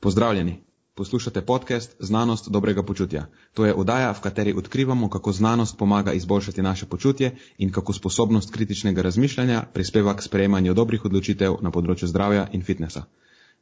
[0.00, 0.62] Pozdravljeni.
[0.94, 3.26] Poslušate podcast Znanost dobrega počutja.
[3.54, 8.50] To je oddaja, v kateri odkrivamo, kako znanost pomaga izboljšati naše počutje in kako sposobnost
[8.50, 13.02] kritičnega razmišljanja prispeva k sprejemanju dobrih odločitev na področju zdravja in fitnesa.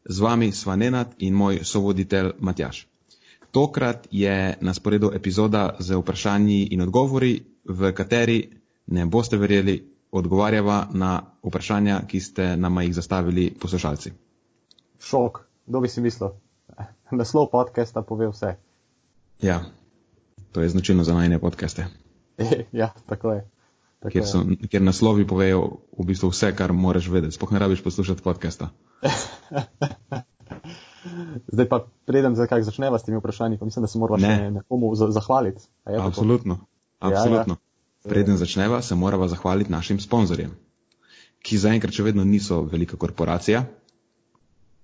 [0.04, 2.86] Z vami sva Nenad in moj sovoditelj Matjaš.
[3.50, 8.38] Tokrat je na sporedu epizoda z vprašanji in odgovori, v kateri
[8.86, 9.80] ne boste verjeli,
[10.10, 14.12] odgovarjava na vprašanja, ki ste nama jih zastavili poslušalci.
[15.02, 16.30] Šok, kdo bi si mislil?
[17.12, 18.56] Naslov podcasta pove vse.
[19.38, 19.60] Ja,
[20.52, 21.86] to je značilno za najne podcaste.
[22.72, 23.44] ja, tako je.
[23.98, 27.34] Tako Ker, so, ker naslovi povejo v bistvu vse, kar moraš vedeti.
[27.34, 28.68] Sploh ne rabiš poslušati podcasta.
[31.48, 34.36] Zdaj pa predem, zakaj začneva s temi vprašanji, pa mislim, da se moramo Ne.
[34.36, 35.62] še nekomu za- zahvaliti.
[35.86, 36.06] Je tako?
[36.06, 36.54] Absolutno.
[37.02, 37.14] Ja, ja.
[37.14, 37.56] Absolutno.
[38.04, 40.54] Preden začneva, se morava zahvaliti našim sponzorjem,
[41.42, 43.64] ki zaenkrat še vedno niso velika korporacija,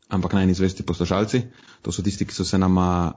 [0.08, 1.42] ampak najnizvesti poslušalci.
[1.82, 3.12] To so tisti, ki so se nama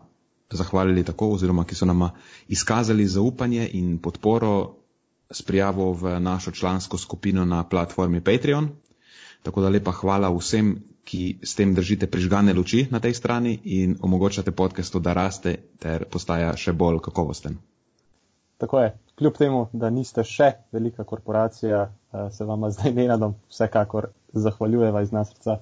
[0.52, 2.12] zahvalili tako, oziroma ki so nama
[2.48, 4.76] izkazali zaupanje in podporo
[5.32, 8.70] s prijavo v našo člansko skupino na platformi Patreon.
[9.44, 10.76] Tako da lepa hvala vsem,
[11.08, 16.04] ki s tem držite prižgane luči na tej strani in omogočate podcastu, da raste ter
[16.12, 17.56] postaja še bolj kakovosten.
[18.58, 18.90] Tako je.
[19.18, 25.12] Kljub temu, da niste še velika korporacija, eh, se vam zdaj nenadom vsekakor zahvaljujeva iz
[25.12, 25.60] nas srca.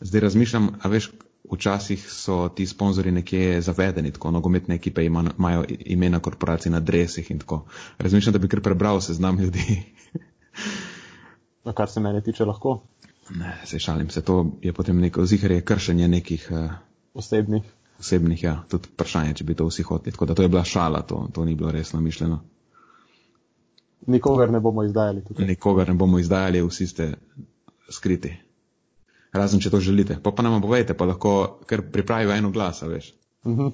[0.00, 1.10] Zdaj razmišljam, a veš,
[1.52, 7.30] včasih so ti sponzorji nekje zavedeni, tako nogometne ekipe ima- imajo imena korporacij na dresih
[7.30, 7.64] in tako.
[7.98, 9.82] Razmišljam, da bi kar prebral seznam ljudi.
[11.64, 12.80] No, kar se mene tiče, lahko
[13.30, 16.70] Ne, se šalim se, to je potem neko ziharje kršenje nekih uh,
[17.14, 17.62] osebnih.
[17.98, 20.12] osebnih, ja, tudi vprašanje, če bi to vsi hoteli.
[20.12, 22.40] Tako da to je bila šala, to, to ni bilo resno mišljeno.
[24.06, 25.46] Nikogar ne bomo izdajali tukaj.
[25.46, 27.14] Nikogar ne bomo izdajali, vsi ste
[27.90, 28.36] skriti.
[29.36, 30.16] Razen, če to želite.
[30.22, 31.32] Pa pa nam povejte, pa lahko
[31.66, 33.12] kar pripravijo eno glas, veš.
[33.46, 33.66] Mhm.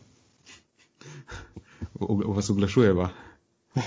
[1.95, 3.09] V- v- vas oglašujeva.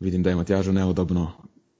[0.00, 1.30] Vidim, da je Matjažu neudobno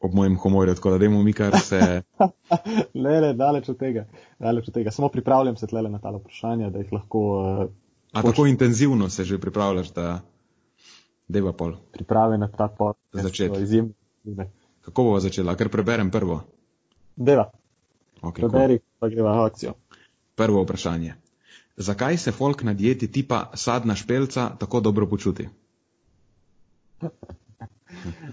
[0.00, 2.02] ob mojem humorju, tako da dajmo mi kar se.
[2.94, 4.06] ne, ne, daleč od tega.
[4.38, 4.90] Daleč od tega.
[4.90, 7.70] Samo pripravljam se tlele na ta vprašanja, da jih lahko uh,
[8.12, 10.20] A tako intenzivno se že pripravljaš, da
[11.28, 11.74] deva pol.
[11.92, 13.24] pripravi na ta podcast.
[13.24, 13.62] Začeti.
[13.62, 14.50] Izjemne.
[14.80, 15.54] Kako bova začela?
[15.56, 16.40] Ker preberem prvo.
[17.18, 17.50] Deva,
[18.20, 18.50] Okay, cool.
[18.50, 19.72] preberi, pa greva v akcijo.
[20.34, 21.14] Prvo vprašanje.
[21.78, 25.48] Zakaj se folk na dieti tipa sadna špelca tako dobro počuti?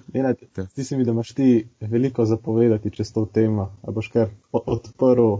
[0.07, 0.37] Nenad,
[0.71, 1.47] zdi se mi, da imaš ti
[1.81, 3.77] veliko zapovedati čez to temo.
[3.81, 5.35] A boš kar odprl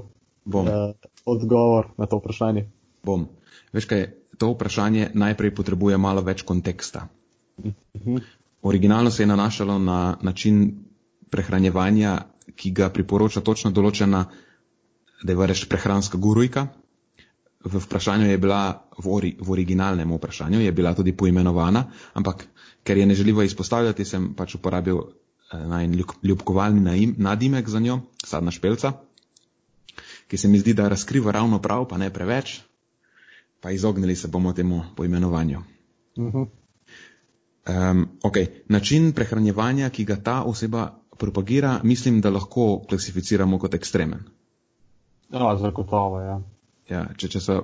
[0.46, 0.68] Bom.
[0.68, 0.94] eh,
[1.26, 2.66] odgovor na to vprašanje?
[3.04, 3.28] Bom.
[3.74, 4.06] Veš kaj,
[4.38, 7.08] to vprašanje najprej potrebuje malo več konteksta.
[7.96, 8.18] Mhm.
[8.62, 10.86] Originalno se je nanašalo na način
[11.30, 12.18] prehranjevanja,
[12.56, 14.26] ki ga priporoča točno določena,
[15.24, 16.68] da je reš prehranska gurujka.
[17.66, 22.46] V vprašanju je bila, v, ori, v originalnem vprašanju je bila tudi poimenovana, ampak
[22.86, 28.54] ker je ne želiva izpostavljati, sem pač uporabil eh, ljub- ljubkovalni nadimek za njo, sadna
[28.54, 28.94] špelca,
[30.28, 32.60] ki se mi zdi, da razkriva ravno prav, pa ne preveč,
[33.62, 35.64] pa izognili se bomo temu poimenovanju.
[36.18, 36.46] Mhm.
[37.66, 38.48] Um, okay.
[38.70, 44.24] Način prehranjevanja, ki ga ta oseba propagira, mislim, da lahko klasificiramo kot ekstremen.
[45.30, 46.42] No, zagotovo, ja.
[46.90, 47.60] Ja, če, če so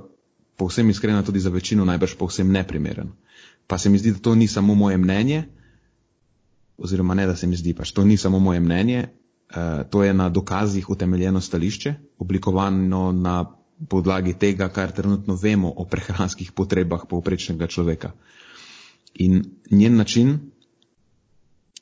[0.57, 3.11] povsem iskrena, tudi za večino najbrž povsem neprimeren.
[3.67, 5.43] Pa se mi zdi, da to ni samo moje mnenje,
[6.77, 10.13] oziroma ne, da se mi zdi, pač to ni samo moje mnenje, uh, to je
[10.13, 13.45] na dokazih utemeljeno stališče, oblikovano na
[13.89, 18.11] podlagi tega, kar trenutno vemo o prehranskih potrebah povprečnega človeka.
[19.13, 20.50] In njen način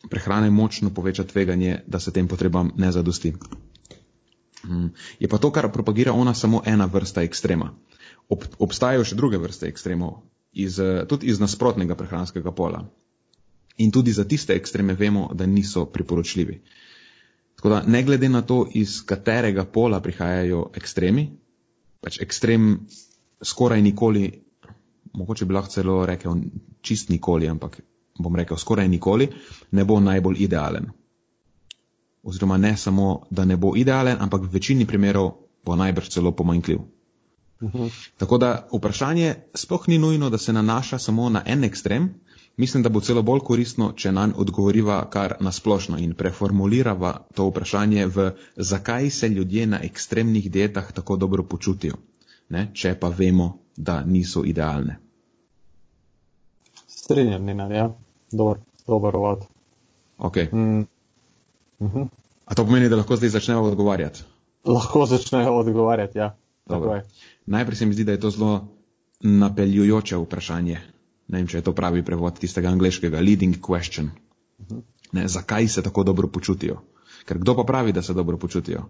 [0.08, 3.34] prehrane močno poveča tveganje, da se tem potrebam ne zadosti.
[4.64, 4.88] Mm,
[5.20, 7.74] Je pa to, kar propagira ona, samo ena vrsta ekstrema.
[8.30, 10.22] Ob, obstajajo še druge vrste ekstremov,
[10.54, 12.84] iz, tudi iz nasprotnega prehranskega pola.
[13.78, 16.62] In tudi za tiste ekstreme vemo, da niso priporočljivi.
[17.56, 21.30] Tako da, ne glede na to, iz katerega pola prihajajo ekstremi,
[22.00, 22.88] pač ekstrem
[23.44, 24.30] skoraj nikoli,
[25.14, 26.44] mogoče bi lahko celo rekel
[26.82, 27.80] čist nikoli, ampak
[28.20, 29.30] bom rekel skoraj nikoli,
[29.72, 30.92] ne bo najbolj idealen
[32.24, 35.32] oziroma ne samo, da ne bo idealen, ampak v večini primerov
[35.66, 36.80] bo najbrž celo pomanjkljiv.
[37.64, 37.88] Mhm.
[38.18, 42.14] Tako da vprašanje sploh ni nujno, da se nanaša samo na en ekstrem,
[42.58, 48.06] mislim, da bo celo bolj koristno, če nanj odgovoriva kar nasplošno in preformulirava to vprašanje
[48.06, 51.96] v zakaj se ljudje na ekstremnih dietah tako dobro počutijo,
[52.50, 52.70] ne?
[52.74, 55.00] če pa vemo, da niso idealne.
[56.88, 57.90] Strinjam, Nenad, ja.
[58.32, 59.46] Dober, dober uvod.
[60.18, 60.50] Okay.
[60.54, 60.86] Mm.
[61.80, 62.10] Mhm.
[62.46, 64.24] A to pomeni, da lahko zdaj začnemo odgovarjati?
[64.66, 66.36] Lahko začnejo odgovarjati, ja.
[67.46, 68.68] Najprej se mi zdi, da je to zelo
[69.20, 70.80] napeljujoče vprašanje.
[71.28, 74.10] Ne vem, če je to pravi prevod tistega angliškega leading question.
[75.12, 76.82] Ne, zakaj se tako dobro počutijo?
[77.26, 78.86] Ker kdo pa pravi, da se dobro počutijo?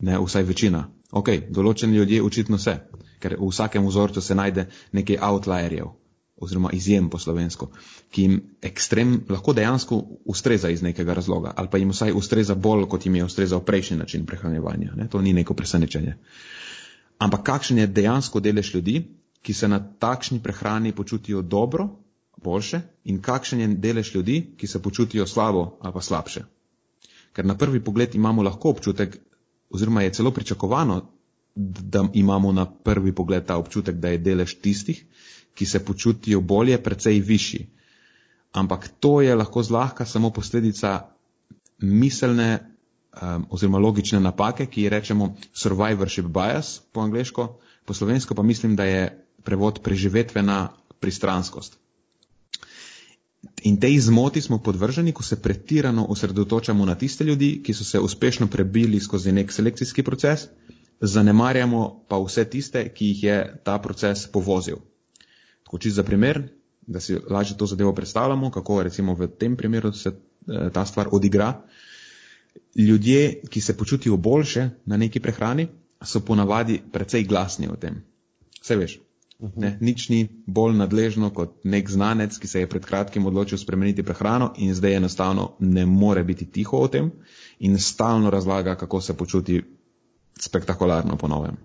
[0.00, 0.88] Ne, vsaj večina.
[1.12, 2.76] Ok, določeni ljudje očitno se,
[3.22, 5.92] ker v vsakem vzorcu se najde nekaj outlierjev,
[6.36, 7.68] oziroma izjem po slovensko,
[8.10, 12.88] ki jim ekstrem lahko dejansko ustreza iz nekega razloga, ali pa jim vsaj ustreza bolj,
[12.90, 14.92] kot jim je ustrezal prejšnji način prehranjevanja.
[14.96, 15.08] Ne?
[15.08, 16.16] To ni neko presenečenje.
[17.18, 19.04] Ampak kakšen je dejansko delež ljudi,
[19.42, 21.88] ki se na takšni prehrani počutijo dobro,
[22.44, 26.44] boljše, in kakšen je delež ljudi, ki se počutijo slabo ali pa slabše.
[27.32, 29.18] Ker na prvi pogled imamo lahko občutek,
[29.70, 31.00] oziroma je celo pričakovano,
[31.54, 35.04] da imamo na prvi pogled ta občutek, da je delež tistih,
[35.54, 37.66] ki se počutijo bolje, precej višji.
[38.52, 41.00] Ampak to je lahko zlahka samo posledica
[41.78, 47.48] miselne um, oziroma logične napake, ki ji rečemo survivorship bias po angliško,
[47.84, 50.68] po slovensko pa mislim, da je prevod preživetvena
[51.00, 51.78] pristranskost.
[53.62, 58.00] In tej zmoti smo podvrženi, ko se pretirano osredotočamo na tiste ljudi, ki so se
[58.00, 60.46] uspešno prebili skozi nek selekcijski proces,
[61.00, 64.76] zanemarjamo pa vse tiste, ki jih je ta proces povozil.
[65.78, 66.48] Čisto za primer,
[66.86, 71.08] da si lažje to zadevo predstavljamo, kako recimo v tem primeru se eh, ta stvar
[71.12, 71.62] odigra.
[72.76, 75.68] Ljudje, ki se počutijo boljše na neki prehrani,
[76.04, 78.02] so ponavadi precej glasni o tem.
[78.60, 79.00] Vse veš.
[79.42, 79.60] Mhm.
[79.60, 84.02] Ne, nič ni bolj nadležno kot nek znanec, ki se je pred kratkim odločil spremeniti
[84.02, 87.10] prehrano in zdaj enostavno ne more biti tiho o tem
[87.58, 89.62] in stalno razlaga, kako se počuti
[90.40, 91.56] spektakularno po novem.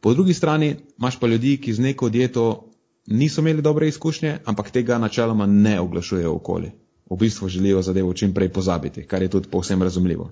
[0.00, 2.70] Po drugi strani imaš pa ljudi, ki z neko dieto
[3.06, 6.70] niso imeli dobre izkušnje, ampak tega načeloma ne oglašujejo okoli.
[7.10, 10.30] V bistvu želijo zadevo čim prej pozabiti, kar je tudi povsem razumljivo.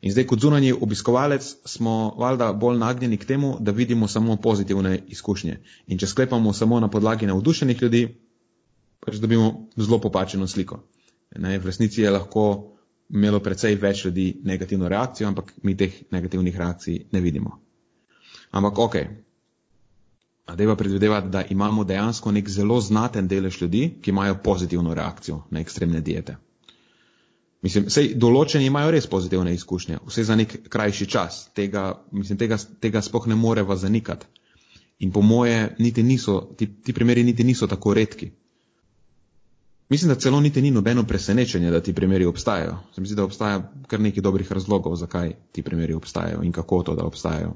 [0.00, 4.98] In zdaj kot zunanji obiskovalec smo valjda bolj nagnjeni k temu, da vidimo samo pozitivne
[5.08, 5.58] izkušnje.
[5.86, 8.08] In če sklepamo samo na podlagi navdušenih ljudi,
[9.00, 10.82] pač dobimo zelo popačeno sliko.
[11.38, 12.44] Ne, v resnici je lahko
[13.08, 17.58] imelo precej več ljudi negativno reakcijo, ampak mi teh negativnih reakcij ne vidimo.
[18.50, 18.96] Ampak ok.
[20.56, 25.60] Deva predvidevati, da imamo dejansko nek zelo znaten delež ljudi, ki imajo pozitivno reakcijo na
[25.60, 26.36] ekstremne diete.
[27.62, 31.38] Mislim, sej določeni imajo res pozitivne izkušnje, vse za nek krajši čas.
[31.58, 34.26] Tega, mislim, tega, tega spoh ne moreva zanikati.
[35.04, 38.30] In po moje, niti niso, ti, ti primeri niti niso tako redki.
[39.88, 42.78] Mislim, da celo niti ni nobeno presenečenje, da ti primeri obstajajo.
[42.94, 46.82] Se mi zdi, da obstaja kar nekaj dobrih razlogov, zakaj ti primeri obstajajo in kako
[46.82, 47.54] to, da obstajajo.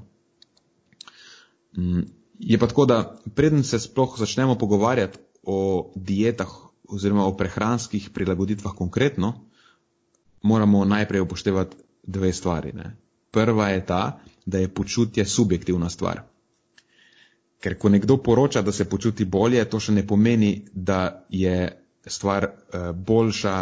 [1.76, 2.00] Mm,
[2.38, 6.48] je pa tako, da preden se sploh začnemo pogovarjati o dietah
[6.88, 9.32] oziroma o prehranskih prilagoditvah konkretno,
[10.42, 12.72] moramo najprej upoštevati dve stvari.
[12.72, 12.96] Ne.
[13.30, 16.22] Prva je ta, da je počutje subjektivna stvar.
[17.60, 22.48] Ker ko nekdo poroča, da se počuti bolje, to še ne pomeni, da je stvar
[22.48, 23.54] uh, boljša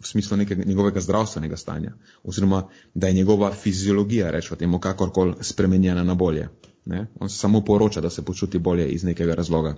[0.00, 1.92] v smislu nekega njegovega zdravstvenega stanja,
[2.24, 6.48] oziroma da je njegova fiziologija, rečemo temu, kakorkoli spremenjena na bolje.
[6.84, 7.06] Ne?
[7.20, 9.76] On samo poroča, da se počuti bolje iz nekega razloga.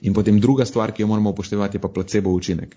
[0.00, 2.76] In potem druga stvar, ki jo moramo upoštevati, je pa placebo učinek.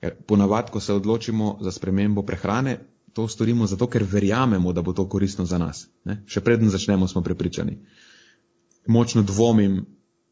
[0.00, 2.78] Ker ponavadi, ko se odločimo za spremembo prehrane,
[3.12, 5.86] to storimo zato, ker verjamemo, da bo to koristno za nas.
[6.04, 6.22] Ne?
[6.26, 7.76] Še preden začnemo, smo prepričani.
[8.86, 9.82] Močno dvomim,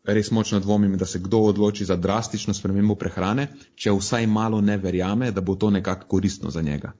[0.05, 4.79] res močno dvomim, da se kdo odloči za drastično spremembo prehrane, če vsaj malo ne
[4.79, 6.93] verjame, da bo to nekako koristno za njega.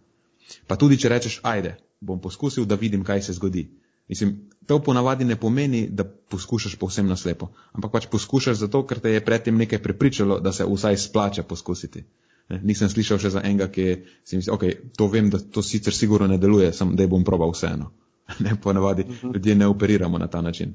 [0.67, 3.69] Pa tudi, če rečeš, ajde, bom poskusil, da vidim, kaj se zgodi.
[4.11, 9.13] Mislim, to ponavadi ne pomeni, da poskušaš povsem naslepo, ampak pač poskušaš zato, ker te
[9.15, 12.03] je predtem nekaj prepričalo, da se vsaj splača poskusiti.
[12.51, 13.85] Ne, nisem slišal še za enega, ki
[14.27, 14.65] si misli, ok,
[14.99, 17.93] to vem, da to sicer sigurno ne deluje, sem, da bom probal vseeno.
[18.47, 19.17] Ne, ponavadi uh mhm.
[19.21, 19.35] -huh.
[19.35, 20.75] ljudje ne operiramo na ta način.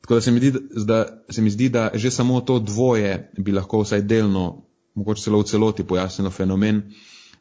[0.00, 0.52] Tako da se, mi zdi,
[0.86, 4.62] da se mi zdi, da že samo to dvoje bi lahko vsaj delno,
[4.94, 6.82] mogoče celo v celoti pojasnilo fenomen,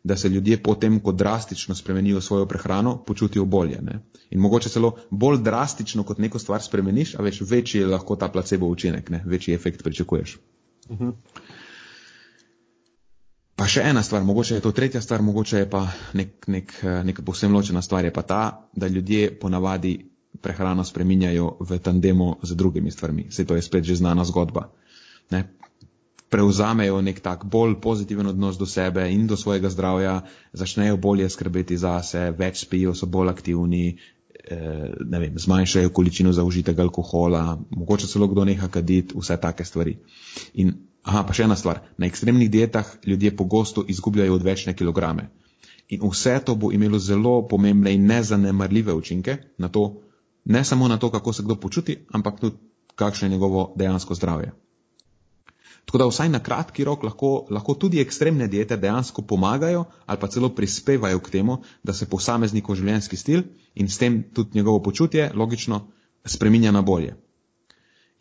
[0.03, 3.81] da se ljudje potem, ko drastično spremenijo svojo prehrano, počutijo bolje.
[3.81, 3.99] Ne?
[4.29, 8.31] In mogoče celo bolj drastično, kot neko stvar spremeniš, a več večji je lahko ta
[8.31, 9.23] placebo učinek, ne?
[9.25, 10.37] večji efekt pričakuješ.
[10.89, 11.09] Uh mhm.
[11.09, 11.13] -huh.
[13.61, 15.83] Pa še ena stvar, mogoče je to tretja stvar, mogoče je pa
[16.17, 16.71] nek, nek,
[17.05, 20.09] neka povsem ločena stvar, je pa ta, da ljudje ponavadi
[20.41, 23.27] prehrano spreminjajo v tandemu z drugimi stvarmi.
[23.29, 24.71] Vse to je spet že znana zgodba.
[25.29, 25.43] Ne?
[26.31, 30.21] Prevzamejo nek tak bolj pozitiven odnos do sebe in do svojega zdravja,
[30.53, 33.97] začnejo bolje skrbeti zase, več spijo, so bolj aktivni,
[34.45, 39.97] eh, vem, zmanjšajo količino zaužitega alkohola, mogoče celo kdo neha kaditi, vse take stvari.
[40.53, 40.71] In,
[41.03, 45.27] aha, pa še ena stvar, na ekstremnih dietah ljudje pogosto izgubljajo odvečne kilograme.
[45.91, 50.01] In vse to bo imelo zelo pomembne in nezanemarljive učinke na to,
[50.45, 52.55] ne samo na to, kako se kdo počuti, ampak tudi
[52.95, 54.51] kakšno je njegovo dejansko zdravje.
[55.85, 60.27] Tako da vsaj na kratki rok lahko, lahko tudi ekstremne diete dejansko pomagajo ali pa
[60.27, 63.43] celo prispevajo k temu, da se posameznikov življenjski stil
[63.75, 65.81] in s tem tudi njegovo počutje logično
[66.25, 67.15] spreminja na bolje.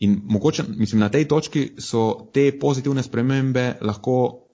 [0.00, 4.46] In mogoče, mislim, na tej točki so te pozitivne spremembe lahko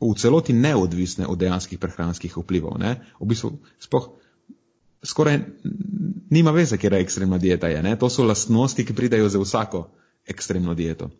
[0.00, 2.78] v celoti neodvisne od dejanskih prehranskih vplivov.
[2.78, 3.00] Ne?
[3.20, 4.10] V bistvu spoh
[5.02, 5.40] skoraj
[6.30, 7.68] nima veze, kje je ekstremna dieta.
[7.68, 7.96] Je, ne?
[7.98, 9.88] to so lastnosti, ki pridajo za vsako
[10.26, 11.10] ekstremno dieto.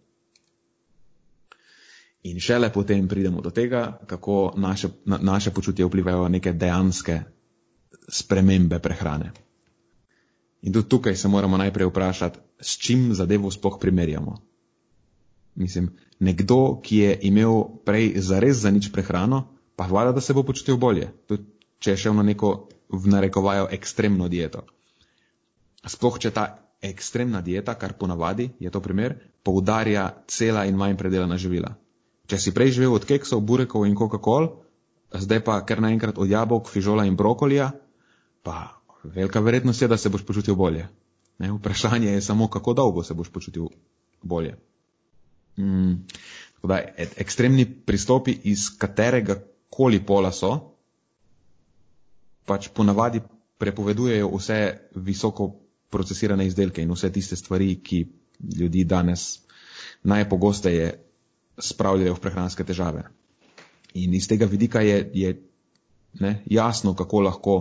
[2.26, 7.20] In šele potem pridemo do tega, kako naše, na, naše počutje vplivajo neke dejanske
[8.08, 9.32] spremembe prehrane.
[10.62, 14.36] In tudi tukaj se moramo najprej vprašati, s čim zadevo sploh primerjamo.
[15.54, 19.44] Mislim, nekdo, ki je imel prej zares za nič prehrano,
[19.76, 21.44] pa hvala, da se bo počutil bolje, tudi
[21.78, 24.64] če je šel na neko v narekovajo ekstremno dieto.
[25.86, 26.46] Sploh, če ta
[26.82, 31.76] ekstremna dieta, kar ponavadi, je to primer, poudarja cela in manj predelana živila.
[32.26, 34.50] Če si prej živel od keksov, burekov in Coca-Cola,
[35.14, 37.70] zdaj pa kar naenkrat od jabolk, fižola in brokolija,
[38.42, 40.88] pa velika verjetnost je, da se boš počutil bolje.
[41.38, 41.52] Ne?
[41.52, 43.68] Vprašanje je samo, kako dolgo se boš počutil
[44.22, 44.56] bolje.
[45.56, 45.92] Mm,
[46.62, 46.80] da,
[47.16, 49.38] ekstremni pristopi iz katerega
[49.70, 50.52] koli pola so,
[52.46, 53.20] pač ponavadi
[53.58, 54.58] prepovedujejo vse
[54.94, 55.50] visoko
[55.90, 58.06] procesirane izdelke in vse tiste stvari, ki
[58.58, 59.40] ljudi danes
[60.02, 61.05] najpogosteje
[61.58, 63.06] spravljajo v prehranske težave.
[63.94, 65.32] In iz tega vidika je, je
[66.20, 67.56] ne, jasno, kako lahko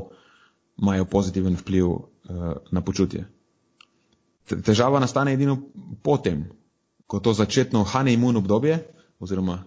[0.82, 2.04] imajo pozitiven vpliv uh,
[2.72, 3.26] na počutje.
[4.46, 5.58] Težava nastane edino
[6.04, 6.46] potem,
[7.08, 8.82] ko to začetno honeymoon obdobje,
[9.20, 9.64] oziroma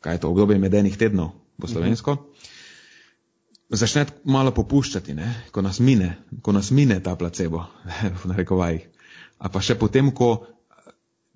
[0.00, 1.30] kaj je to obdobje medenih tednov
[1.60, 2.44] po slovensko, -huh.
[3.70, 5.44] začne malo popuščati, ne?
[5.50, 7.64] ko nas mine, ko nas mine ta placebo,
[8.22, 8.88] v narekovajih.
[9.38, 10.46] A pa še potem, ko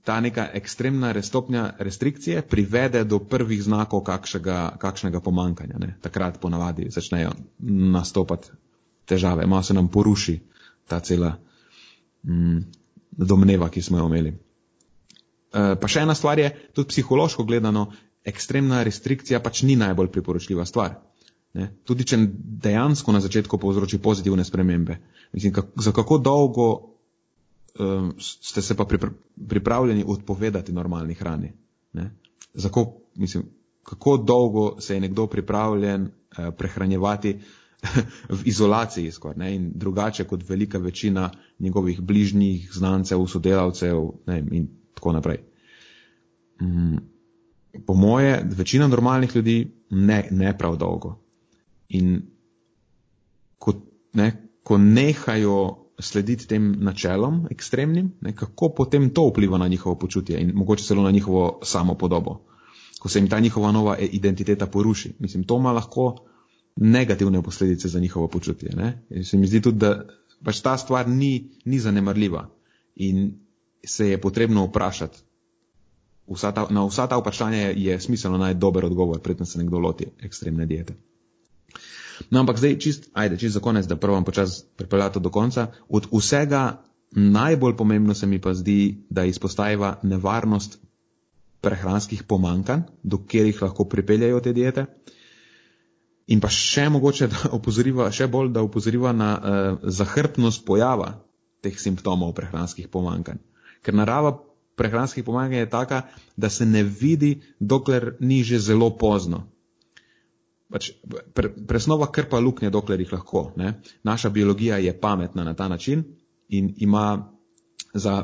[0.08, 5.76] ta neka ekstremna stopnja restrikcije privede do prvih znakov kakšnega, kakšnega pomankanja.
[5.78, 5.98] Ne?
[6.00, 7.34] Takrat ponavadi začnejo
[7.92, 8.48] nastopati
[9.04, 10.38] težave, malo se nam poruši
[10.88, 11.34] ta cela
[12.24, 12.58] mm,
[13.12, 14.32] domneva, ki smo jo imeli.
[14.32, 17.90] E, pa še ena stvar je, tudi psihološko gledano,
[18.24, 20.96] ekstremna restrikcija pač ni najbolj priporočljiva stvar.
[21.52, 21.68] Ne?
[21.84, 22.16] Tudi če
[22.64, 25.02] dejansko na začetku povzroči pozitivne spremembe.
[25.36, 26.70] Mislim, kak, za kako dolgo
[27.78, 29.10] um, ste se pa pripra
[29.48, 31.52] pripravljeni odpovedati normalni hrani?
[31.92, 32.10] Ne?
[32.62, 33.44] Kako, mislim,
[33.82, 37.38] kako dolgo se je nekdo pripravljen uh, prehranjevati
[38.38, 44.68] v izolaciji skoraj ne, in drugače kot velika večina njegovih bližnjih, znancev, sodelavcev ne, in
[44.94, 45.38] tako naprej.
[46.62, 46.96] Mm,
[47.86, 51.18] po moje, večina normalnih ljudi ne, ne prav dolgo.
[51.88, 52.22] In
[53.58, 53.72] ko,
[54.12, 60.40] ne, ko nehajo slediti tem načelom ekstremnim, ne, kako potem to vpliva na njihovo počutje
[60.40, 62.44] in mogoče celo na njihovo samo podobo.
[63.00, 65.12] Ko se jim ta njihova nova identiteta poruši.
[65.18, 66.16] Mislim, to ima lahko
[66.76, 68.72] negativne posledice za njihovo počutje.
[68.76, 69.06] Ne?
[69.10, 70.04] In se mi zdi tudi, da
[70.44, 72.48] pač ta stvar ni, ni zanemarljiva
[72.96, 73.32] in
[73.86, 75.18] se je potrebno vprašati.
[76.28, 79.78] Vsa ta, na vsa ta vprašanja je, je smiselno najti dober odgovor, predtem se nekdo
[79.78, 80.94] loti ekstremne diete.
[82.30, 85.66] No, ampak zdaj, čist, ajde, čist za konec, da prvo počas pripeljati do konca.
[85.88, 90.78] Od vsega najbolj pomembno se mi pa zdi, da izpostaviva nevarnost
[91.60, 94.86] prehranskih pomankanj, do katerih lahko pripeljajo te diete.
[96.28, 101.14] In pa še mogoče, da opozoriva, še bolj, da opozoriva na uh, zahrbtnost pojava
[101.64, 103.40] teh simptomov prehranskih pomankanj.
[103.82, 104.36] Ker narava
[104.78, 106.02] prehranskih pomankanj je taka,
[106.36, 109.46] da se ne vidi, dokler ni že zelo pozno.
[110.72, 110.90] Pač
[111.34, 113.52] pre, presnova krpa luknje, dokler jih lahko.
[113.56, 113.80] Ne?
[114.04, 116.04] Naša biologija je pametna na ta način
[116.48, 117.32] in ima
[117.94, 118.22] za,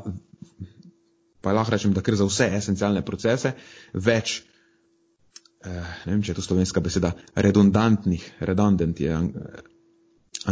[1.40, 3.54] pa lahko rečem, da ker za vse esencialne procese
[3.94, 4.42] več
[5.64, 9.14] Eh, ne vem, če je to slovenska beseda, redundantnih, redundant je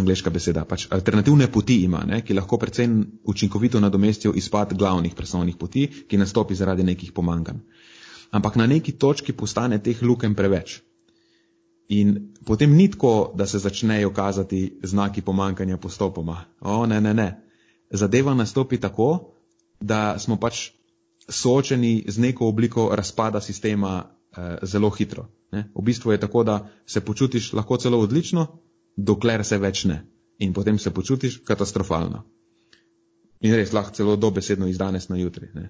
[0.00, 2.94] angliška beseda, pač alternativne poti ima, ne, ki lahko predvsem
[3.28, 7.60] učinkovito nadomestijo izpad glavnih presnovnih poti, ki nastopi zaradi nekih pomankanj.
[8.32, 10.78] Ampak na neki točki postane teh lukem preveč.
[11.92, 12.12] In
[12.44, 16.44] potem ni tako, da se začnejo kazati znaki pomankanja postopoma.
[16.60, 17.28] O, ne, ne, ne.
[17.90, 19.34] Zadeva nastopi tako,
[19.80, 20.70] da smo pač
[21.28, 25.28] soočeni z neko obliko razpada sistema eh, zelo hitro.
[25.52, 25.68] Ne?
[25.74, 28.46] V bistvu je tako, da se počutiš lahko celo odlično,
[28.96, 30.02] dokler se več ne.
[30.38, 32.24] In potem se počutiš katastrofalno.
[33.40, 35.50] In res lahko celo dobesedno iz danes na jutri.
[35.54, 35.68] Ne?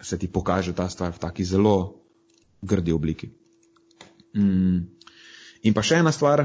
[0.00, 1.76] Se ti pokaže ta stvar v taki zelo
[2.62, 3.30] grdi obliki.
[4.36, 4.84] Mm.
[5.62, 6.44] In pa še ena stvar,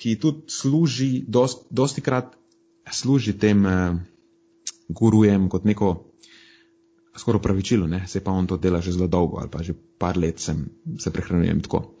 [0.00, 2.34] ki tudi služi, dost, dosti krat
[2.92, 3.96] služi tem eh,
[4.88, 5.94] gurujem kot neko
[7.16, 8.02] skoraj pravičilo, ne?
[8.06, 10.66] se pa on to dela že zelo dolgo ali pa že par let sem,
[10.98, 11.94] se prehranjujem tako.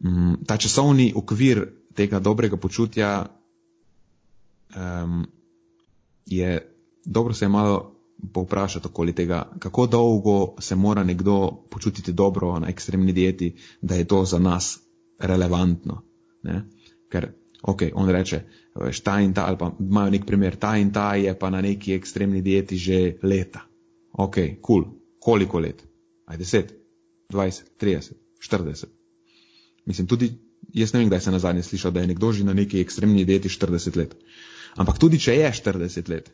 [0.00, 3.26] Mm, ta časovni okvir tega dobrega počutja
[4.76, 5.26] um,
[6.26, 6.72] je,
[7.04, 7.99] dobro se je malo
[8.32, 14.04] povprašati okoli tega, kako dolgo se mora nekdo počutiti dobro na ekstremni dieti, da je
[14.04, 14.80] to za nas
[15.18, 16.02] relevantno.
[16.42, 16.62] Ne?
[17.08, 18.42] Ker, ok, on reče,
[18.74, 21.60] veš, ta in ta, ali pa imajo nek primer, ta in ta je pa na
[21.60, 23.60] neki ekstremni dieti že leta.
[24.12, 24.84] Ok, kul, cool.
[25.18, 25.82] koliko let?
[26.26, 26.64] Aj 10,
[27.32, 28.84] 20, 30, 40.
[29.86, 30.32] Mislim, tudi
[30.72, 33.24] jaz ne vem, kdaj sem na zadnje slišal, da je nekdo že na neki ekstremni
[33.24, 34.14] dieti 40 let.
[34.76, 36.30] Ampak tudi če je 40 let,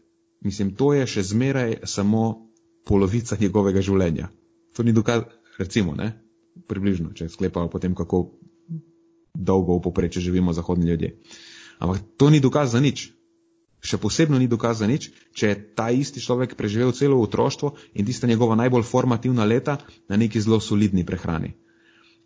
[0.46, 2.22] mislim, to je še zmeraj samo
[2.86, 4.30] polovica njegovega življenja.
[4.76, 5.26] To ni dokaz,
[5.58, 6.14] recimo, ne?
[6.68, 8.22] približno, če sklepajo potem, kako
[9.36, 11.18] dolgo v poprečju živimo zahodni ljudje.
[11.78, 13.10] Ampak to ni dokaz za nič.
[13.84, 18.08] Še posebno ni dokaz za nič, če je ta isti človek preživel celo otroštvo in
[18.08, 19.76] tista njegova najbolj formativna leta
[20.08, 21.52] na neki zelo solidni prehrani.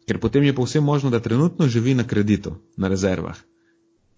[0.07, 3.37] Ker potem je povsem možno, da trenutno živi na kreditu, na rezervah.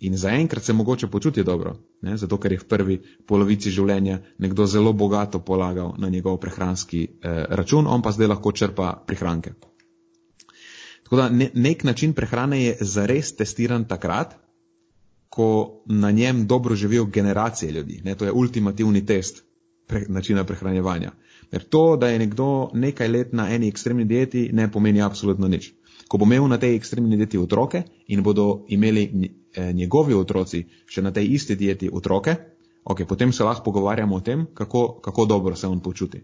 [0.03, 2.17] In zaenkrat se mogoče počuti dobro, ne?
[2.17, 7.45] zato ker je v prvi polovici življenja nekdo zelo bogato polagal na njegov prehranski eh,
[7.49, 9.53] račun, on pa zdaj lahko črpa prihranke.
[11.05, 14.35] Tako da ne, nek način prehrane je zares testiran takrat,
[15.29, 18.01] ko na njem dobro živijo generacije ljudi.
[18.05, 19.45] Ne, to je ultimativni test
[19.87, 21.13] pre, načina prehranjevanja.
[21.51, 25.71] Ker to, da je nekdo nekaj let na eni ekstremni dieti, ne pomeni absolutno nič.
[26.09, 29.07] Ko bo imel na tej ekstremni dieti otroke in bodo imeli
[29.57, 32.37] njegovi otroci še na tej isti dieti otroke,
[32.85, 36.23] okay, potem se lahko pogovarjamo o tem, kako, kako dobro se on počuti.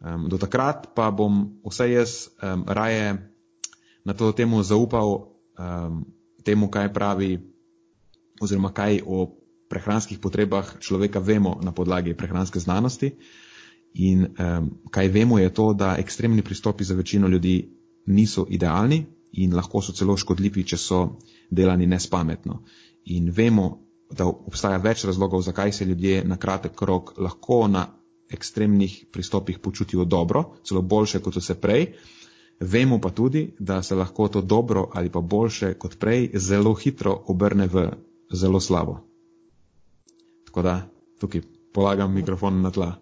[0.00, 3.18] Um, do takrat pa bom vsaj jaz um, raje
[4.04, 6.04] na to temo zaupal um,
[6.44, 7.36] temu, kaj pravi,
[8.40, 9.28] oziroma kaj o
[9.68, 13.12] prehranskih potrebah človeka vemo na podlagi prehranske znanosti.
[14.00, 17.68] In um, kaj vemo je to, da ekstremni pristopi za večino ljudi
[18.06, 22.62] niso idealni in lahko so celo škodljivi, če so delani nespametno.
[23.04, 23.78] In vemo,
[24.10, 27.86] da obstaja več razlogov, zakaj se ljudje na kratek rok lahko na
[28.30, 31.92] ekstremnih pristopih počutijo dobro, celo boljše kot so se prej.
[32.60, 37.22] Vemo pa tudi, da se lahko to dobro ali pa boljše kot prej zelo hitro
[37.26, 37.88] obrne v
[38.32, 38.98] zelo slabo.
[40.46, 40.80] Tako da
[41.20, 41.42] tukaj
[41.74, 42.94] polagam mikrofon na tla.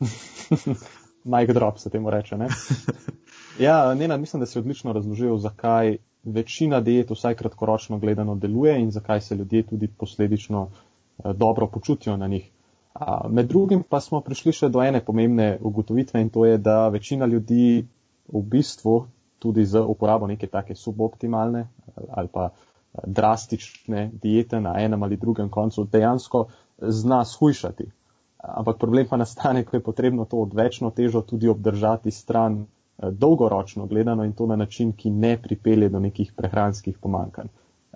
[1.24, 2.36] Mike drop se temu reče.
[2.36, 2.48] Ne?
[3.58, 8.90] Ja, Nena, mislim, da si odlično razložil, zakaj večina diet vsaj kratkoročno gledano deluje in
[8.90, 12.50] zakaj se ljudje tudi posledično eh, dobro počutijo na njih.
[13.28, 17.26] Med drugim pa smo prišli še do ene pomembne ugotovitve in to je, da večina
[17.26, 17.86] ljudi
[18.28, 18.92] v bistvu
[19.38, 21.64] tudi z uporabo neke take suboptimalne
[22.10, 22.50] ali pa
[23.06, 26.44] drastične diete na enem ali drugem koncu dejansko
[26.78, 27.88] zna shujšati.
[28.38, 32.66] Ampak problem pa nastane, ko je potrebno to odvečno težo tudi obdržati stran eh,
[32.98, 37.46] dolgoročno gledano in to na način, ki ne pripelje do nekih prehranskih pomankanj.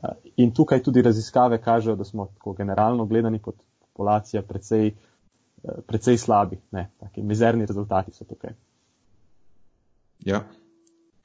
[0.03, 5.69] Eh, in tukaj tudi raziskave kažejo, da smo tako generalno gledani kot populacija precej, eh,
[5.87, 6.61] precej slabi.
[6.71, 8.51] Ne, taki mizerni rezultati so tukaj.
[10.25, 10.43] Ja,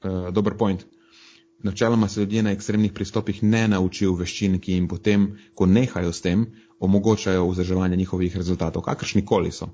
[0.04, 0.84] uh, dober point.
[1.62, 6.20] Načeloma se ljudje na ekstremnih pristopih ne naučijo veščin, ki jim potem, ko nehajo s
[6.20, 6.46] tem,
[6.80, 9.68] omogočajo vzdrževanje njihovih rezultatov, kakršni koli so.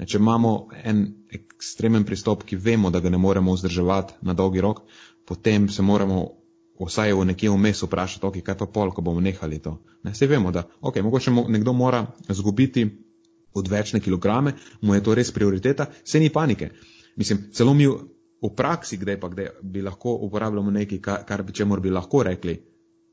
[0.00, 1.02] Ne, če imamo en
[1.36, 4.80] ekstremen pristop, ki vemo, da ga ne moremo vzdrževati na dolgi rok,
[5.28, 6.22] potem se moramo
[6.80, 9.74] vsaj v nekje vmes vprašati, ok, kaj pa pol, ko bomo nehali to.
[10.02, 12.86] Ne, vse vemo, da ok, mogoče nekdo mora zgubiti
[13.52, 16.70] odvečne kilograme, mu je to res prioriteta, vse ni panike.
[17.20, 21.52] Mislim, celo mi v praksi, kdaj pa kdaj bi lahko uporabljamo nekaj, kar, kar bi
[21.52, 22.56] čemor bi lahko rekli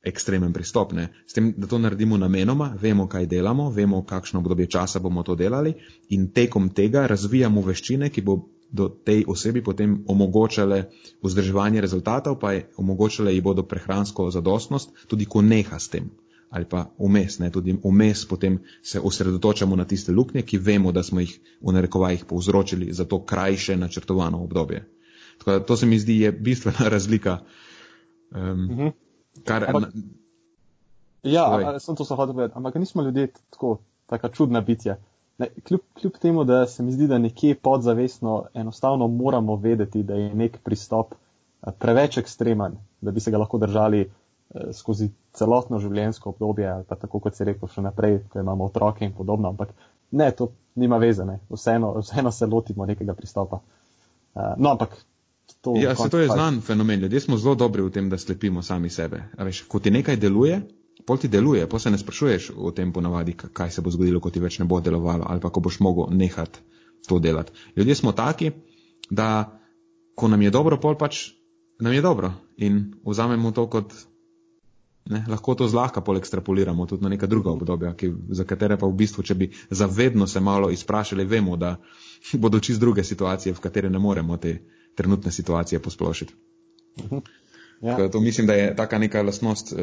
[0.08, 0.94] ekstremen pristop.
[0.94, 1.08] Ne?
[1.28, 5.36] S tem, da to naredimo namenoma, vemo, kaj delamo, vemo, kakšno obdobje časa bomo to
[5.36, 5.74] delali
[6.10, 8.38] in tekom tega razvijamo veščine, ki bo
[8.72, 10.92] do tej osebi potem omogočale
[11.24, 16.10] vzdrževanje rezultatov, pa je omogočale ji bodo prehransko zadostnost, tudi ko neha s tem.
[16.50, 21.04] Ali pa vmes, ne, tudi vmes potem se osredotočamo na tiste luknje, ki vemo, da
[21.04, 24.86] smo jih v narekovajih povzročili za to krajše načrtovano obdobje.
[25.38, 27.40] Tako da to se mi zdi je bistvena razlika.
[28.32, 28.78] Um, uh.
[28.78, 28.92] -huh.
[29.46, 30.02] Kar, ampak, na,
[31.24, 34.98] ja, sem to hotel povedati, ampak nismo ljudje tako, taka čudna bitja.
[35.38, 40.14] Ne, kljub, kljub temu, da se mi zdi, da nekje podzavestno enostavno moramo vedeti, da
[40.14, 41.14] je nek pristop
[41.80, 46.96] preveč ekstremen, da bi se ga lahko držali eh, skozi celotno življenjsko obdobje, ali pa
[46.96, 49.74] tako kot se rekel še naprej, ko imamo otroke in podobno, ampak
[50.12, 51.40] ne, to nima veze, ne.
[51.50, 53.60] Vseeno, vseeno se lotimo nekega pristopa.
[54.38, 54.96] Uh, no, ampak
[55.62, 55.74] to.
[55.78, 57.00] Ja, se to je znan fenomen.
[57.00, 59.24] Ljudje smo zelo dobri v tem, da slepimo sami sebe.
[59.38, 60.62] Veš, ko ti nekaj deluje,
[61.06, 64.30] pol ti deluje, pa se ne sprašuješ o tem ponavadi, kaj se bo zgodilo, ko
[64.30, 66.60] ti več ne bo delovalo ali pa ko boš mogel nehati
[67.08, 67.52] to delati.
[67.76, 68.52] Ljudje smo taki,
[69.10, 69.60] da
[70.16, 71.30] ko nam je dobro, pol pač
[71.80, 73.94] nam je dobro in vzamemo to kot.
[75.08, 78.90] Ne, lahko to zlahka pol ekstrapoliramo tudi na neka druga obdobja, ki, za katere pa
[78.90, 81.78] v bistvu, če bi zavedno se malo izprašali, vemo, da
[82.44, 84.58] bodo čist druge situacije, v katere ne moremo te
[84.98, 86.34] trenutne situacije posplošiti.
[86.98, 87.22] Uh -huh.
[87.82, 88.10] ja.
[88.10, 89.80] To mislim, da je taka neka lastnost uh,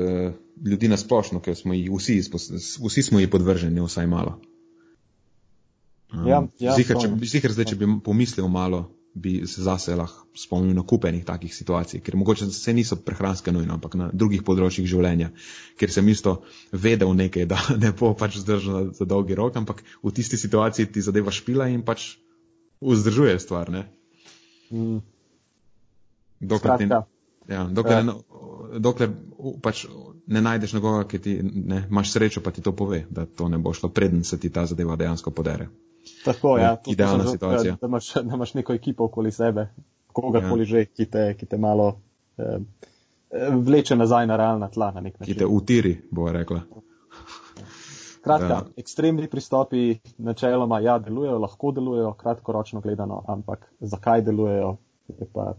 [0.67, 2.23] ljudi na splošno, ker smo jih vsi,
[2.87, 4.41] vsi smo jih podvrženi, vsaj malo.
[6.13, 10.27] Um, ja, ja, zihar, če, zihar zdaj, če bi pomislil malo, bi se zase lahko
[10.39, 14.87] spomnil na kupenih takih situacij, ker mogoče se niso prehranske nujno, ampak na drugih področjih
[14.91, 15.31] življenja,
[15.79, 16.41] ker sem isto
[16.73, 21.01] vedel nekaj, da ne bo pač zdržal za dolgi rok, ampak v tisti situaciji ti
[21.03, 22.17] zadeva špila in pač
[22.83, 23.71] vzdržuje stvar.
[23.71, 23.87] Ne?
[24.75, 25.01] Mm.
[26.45, 26.89] Dokler, ti,
[27.49, 28.03] ja, dokler, ja.
[28.03, 28.13] Ne,
[28.83, 29.13] dokler
[29.63, 29.85] pač
[30.27, 33.59] ne najdeš nekoga, ki ti ne, imaš srečo, pa ti to pove, da to ne
[33.59, 35.69] bo šlo, preden se ti ta zadeva dejansko podere.
[36.25, 37.77] Tako, ja, idealna situacija.
[37.81, 39.69] Da imaš, da imaš neko ekipo okoli sebe,
[40.13, 40.67] kogarkoli ja.
[40.67, 41.95] že, ki te, ki te malo
[42.39, 42.59] eh,
[43.51, 44.91] vleče nazaj na realna tla.
[44.93, 46.63] Na ki te utiri, bo rekla.
[48.25, 48.63] Kratka, ja.
[48.81, 54.77] ekstremni pristopi načeloma ja, delujejo, lahko delujejo, kratkoročno gledano, ampak zakaj delujejo,
[55.09, 55.53] je pa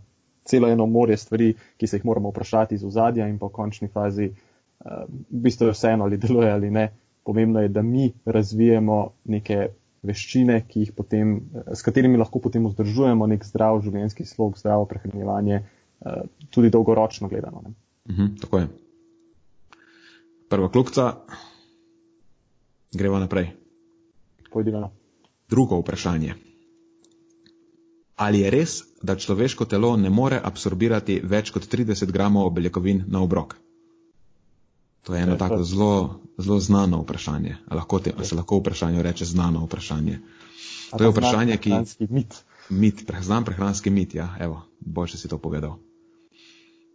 [0.45, 4.31] celo eno morje stvari, ki se jih moramo vprašati iz ozadja in po končni fazi,
[4.31, 6.89] uh, v bistvu je vseeno, ali deluje ali ne.
[7.25, 9.67] Pomembno je, da mi razvijemo neke
[10.05, 10.59] veščine,
[10.95, 11.39] potem,
[11.73, 17.63] s katerimi lahko potem vzdržujemo nek zdrav življenjski slog, zdravo prehranjevanje, eh, tudi dolgoročno gledano.
[18.09, 18.67] Mhm, tako je.
[20.49, 21.11] Prva klopca,
[22.95, 23.51] gremo naprej.
[24.51, 24.91] Pojdimo.
[25.49, 26.35] Drugo vprašanje.
[28.15, 33.21] Ali je res, da človeško telo ne more absorbirati več kot 30 gramov beljakovin na
[33.21, 33.57] obrok?
[35.05, 37.57] To je eno ja, tako zelo, zelo znano vprašanje.
[37.71, 40.19] Lahko te, se lahko vprašanje reče znano vprašanje.
[40.97, 41.73] To je vprašanje, ki.
[42.09, 42.39] Mit.
[42.69, 45.77] Mit, znam prehranski mit, ja, evo, boljše si to povedal.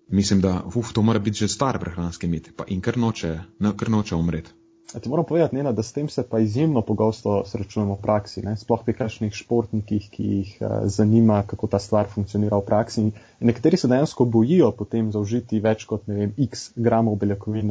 [0.08, 3.76] Mislim, da uf, to mora biti že star prehranski mit pa in kar noče, ne,
[3.76, 4.50] kar noče umreti.
[4.90, 8.56] Ti moram povedati, Nena, da s tem se pa izjemno pogosto srečujemo v praksi, ne?
[8.58, 13.04] sploh pri kakšnih športnikih, ki jih uh, zanima, kako ta stvar funkcionira v praksi.
[13.06, 17.70] In nekateri se dejansko bojijo potem zaužiti več kot, ne vem, x gramov beljakovin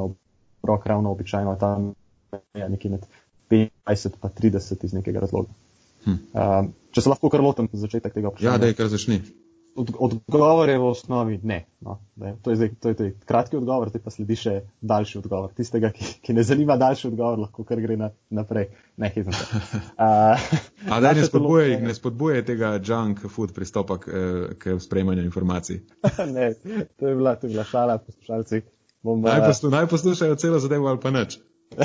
[0.64, 1.92] rok ravno običajno tam
[2.54, 3.06] je nekje med
[3.50, 5.50] 25 in 30 iz nekega razloga.
[6.06, 6.18] Hm.
[6.34, 8.54] Uh, če se lahko kar lotim za začetek tega vprašanja.
[8.54, 9.22] Ja, da je kar začni.
[9.80, 11.66] Od, odgovor je v osnovi ne.
[11.80, 12.00] No,
[12.44, 15.54] to, je zdaj, to, je, to je kratki odgovor, zdaj pa sledi še daljši odgovor.
[15.56, 18.68] Tistega, ki, ki ne zanima daljši odgovor, lahko kar gre na, naprej.
[19.00, 19.32] Ne, hitro.
[19.96, 20.50] Uh,
[20.94, 24.12] A da ne spodbuje, ne spodbuje tega junk food pristopa k,
[24.60, 25.80] k sprejmanju informacij.
[26.36, 26.52] ne,
[27.00, 28.62] to je bila, to je bila šala, poslušalci.
[29.08, 31.40] Bom, naj, poslu, naj poslušajo celo zadevo ali pa neč.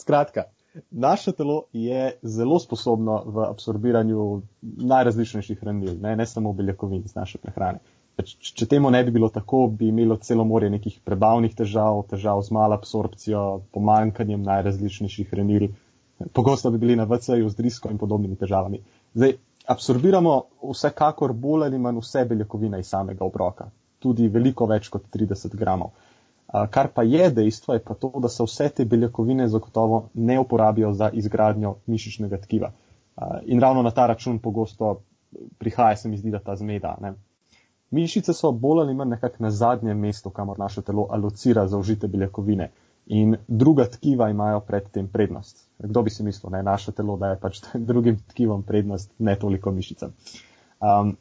[0.00, 0.44] Skratka,
[0.90, 7.38] naše telo je zelo sposobno v absorbiranju najrazličnejših hranil, ne, ne samo beljakovin iz naše
[7.38, 7.80] prehrane.
[8.20, 12.42] Č, če temu ne bi bilo tako, bi imelo celo morje nekih prebavnih težav, težav
[12.44, 15.70] z malo absorpcijo, pomankanjem najrazličnejših hranil.
[16.36, 18.82] Pogosto bi bili na VC-ju z drisko in podobnimi težavami.
[19.14, 19.38] Zdaj,
[19.72, 20.34] absorbiramo
[20.72, 25.92] vsekakor bolj ali manj vse beljakovine iz samega obroka tudi veliko več kot 30 gramov.
[26.70, 30.92] Kar pa je dejstvo, je pa to, da se vse te beljakovine zagotovo ne uporabijo
[30.92, 32.72] za izgradnjo mišičnega tkiva.
[33.46, 35.00] In ravno na ta račun pogosto
[35.58, 36.96] prihaja, se mi zdi, da ta zmeda.
[37.00, 37.14] Ne.
[37.90, 42.70] Mišice so bolj ali manj nekako na zadnjem mestu, kamor naše telo alocira zaužite beljakovine.
[43.06, 45.68] In druga tkiva imajo predtem prednost.
[45.78, 47.60] Kdo bi si mislil, da je naše telo, da je pač
[47.90, 50.14] drugim tkivom prednost, ne toliko mišicam.
[50.80, 51.16] Um,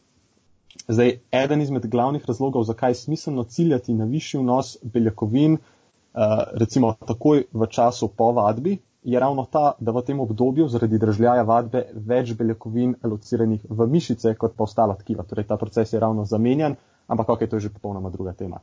[0.87, 6.21] Zdaj, eden izmed glavnih razlogov, zakaj je smiselno ciljati na višji vnos beljakovin, uh,
[6.53, 11.43] recimo takoj v času po vadbi, je ravno ta, da v tem obdobju zaradi držljaja
[11.43, 15.23] vadbe več beljakovin alociranih v mišice kot pa ostala tkiva.
[15.23, 16.75] Torej, ta proces je ravno zamenjan,
[17.07, 18.59] ampak ok, to je že popolnoma druga tema.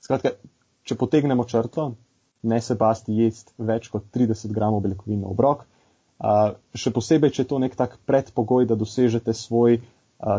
[0.00, 0.36] Skratka,
[0.84, 1.94] če potegnemo črto,
[2.42, 7.42] ne se basti jesti več kot 30 gramov beljakovin na obrok, uh, še posebej, če
[7.42, 9.80] je to nek tak predpogoj, da dosežete svoj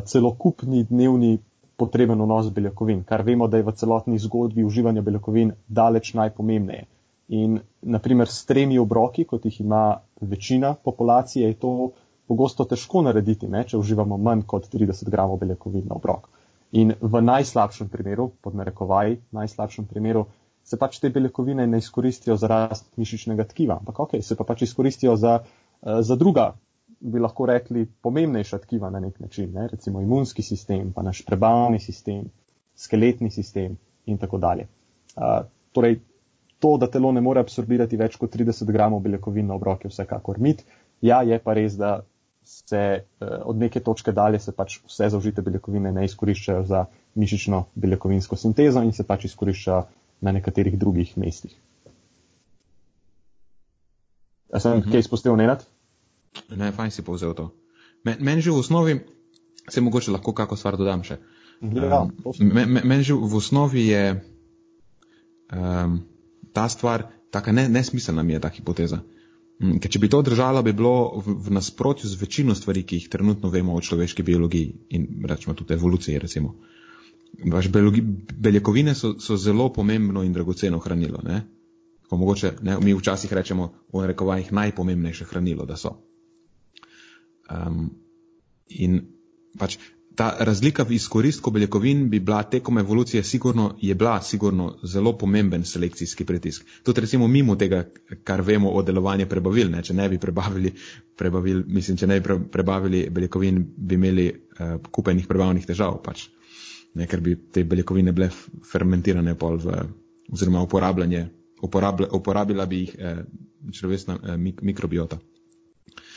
[0.05, 1.39] celokupni dnevni
[1.79, 6.85] potreben vnos beljakovin, kar vemo, da je v celotni zgodbi uživanja beljakovin daleč najpomembneje.
[7.39, 11.91] In naprimer s tremi obroki, kot jih ima večina populacije, je to
[12.27, 16.27] pogosto težko narediti, ne, če uživamo manj kot 30 gramov beljakovin na obrok.
[16.71, 20.25] In v najslabšem primeru, pod narekovaj, najslabšem primeru,
[20.63, 24.67] se pač te beljakovine ne izkoristijo za rast mišičnega tkiva, ampak ok, se pa pač
[24.67, 25.39] izkoristijo za,
[25.81, 26.51] za druga
[26.99, 29.67] bi lahko rekli, pomembnejša tkiva na nek način, ne?
[29.71, 32.25] recimo imunski sistem, pa naš prebavni sistem,
[32.75, 34.67] skeletni sistem in tako dalje.
[35.15, 35.99] Uh, torej,
[36.59, 40.39] to, da telo ne more absorbirati več kot 30 gramov beljakovin na obrok, je vsekakor
[40.39, 40.65] mit.
[41.01, 42.01] Ja, je pa res, da
[42.43, 46.85] se uh, od neke točke dalje se pač vse zaužite beljakovine ne izkoriščajo za
[47.15, 49.81] mišično beljakovinsko sintezo in se pač izkoriščajo
[50.21, 51.55] na nekaterih drugih mestih.
[54.51, 54.87] A sem uh mhm.
[54.87, 54.91] -huh.
[54.91, 55.65] kaj izpustil, Nenad?
[56.55, 57.49] Ne, fajn si povzel to.
[58.03, 58.99] Meni men že v osnovi,
[59.69, 61.19] se mogoče lahko kako stvar dodam še.
[61.61, 64.03] Ja, um, Meni men že v osnovi je
[65.51, 66.01] um,
[66.53, 69.01] ta stvar taka ne, nesmiselna mi je ta hipoteza.
[69.59, 73.01] Mm, ker če bi to držalo, bi bilo v, v nasprotju z večino stvari, ki
[73.01, 76.19] jih trenutno vemo o človeški biologiji in rečemo tudi evoluciji.
[76.19, 76.55] Recimo.
[77.39, 81.21] Biologi, beljakovine so, so zelo pomembno in dragoceno hranilo.
[81.23, 81.41] Ne?
[82.09, 85.97] Ko mogoče ne, mi včasih rečemo v rekovajih najpomembnejše hranilo, da so.
[87.49, 87.89] Um,
[88.69, 88.99] in
[89.57, 89.77] pač
[90.19, 95.63] ta razlika v izkoristku beljakovin bi bila tekom evolucije sigurno, je bila sigurno zelo pomemben
[95.65, 96.65] selekcijski pritisk.
[96.83, 97.85] Tudi recimo mimo tega,
[98.23, 100.73] kar vemo o delovanju prebavil, ne, če ne bi prebavili,
[101.17, 106.27] prebavil, mislim, če ne bi prebavili beljakovin, bi imeli uh, kupenih prebavnih težav, pač.
[106.99, 108.27] Ne, ker bi te beljakovine bile
[108.71, 109.79] fermentirane pol v,
[110.33, 111.27] oziroma uporabljanje,
[111.61, 113.23] uporabla, uporabila bi jih eh,
[113.71, 115.19] človeška eh, mik, mikrobiota.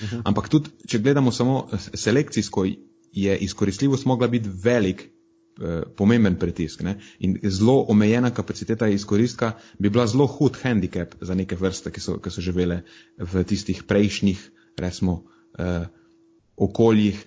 [0.03, 0.17] Uh mhm.
[0.17, 0.23] -huh.
[0.25, 2.67] Ampak tudi, če gledamo samo selekcijsko,
[3.13, 6.81] je izkoristljivost mogla biti velik, eh, pomemben pritisk.
[6.81, 6.99] Ne?
[7.19, 12.19] In zelo omejena kapaciteta izkoristka bi bila zelo hud handicap za neke vrste, ki so,
[12.19, 12.83] ki so živele
[13.19, 15.23] v tistih prejšnjih, resmo,
[15.59, 15.87] eh,
[16.57, 17.27] okoljih,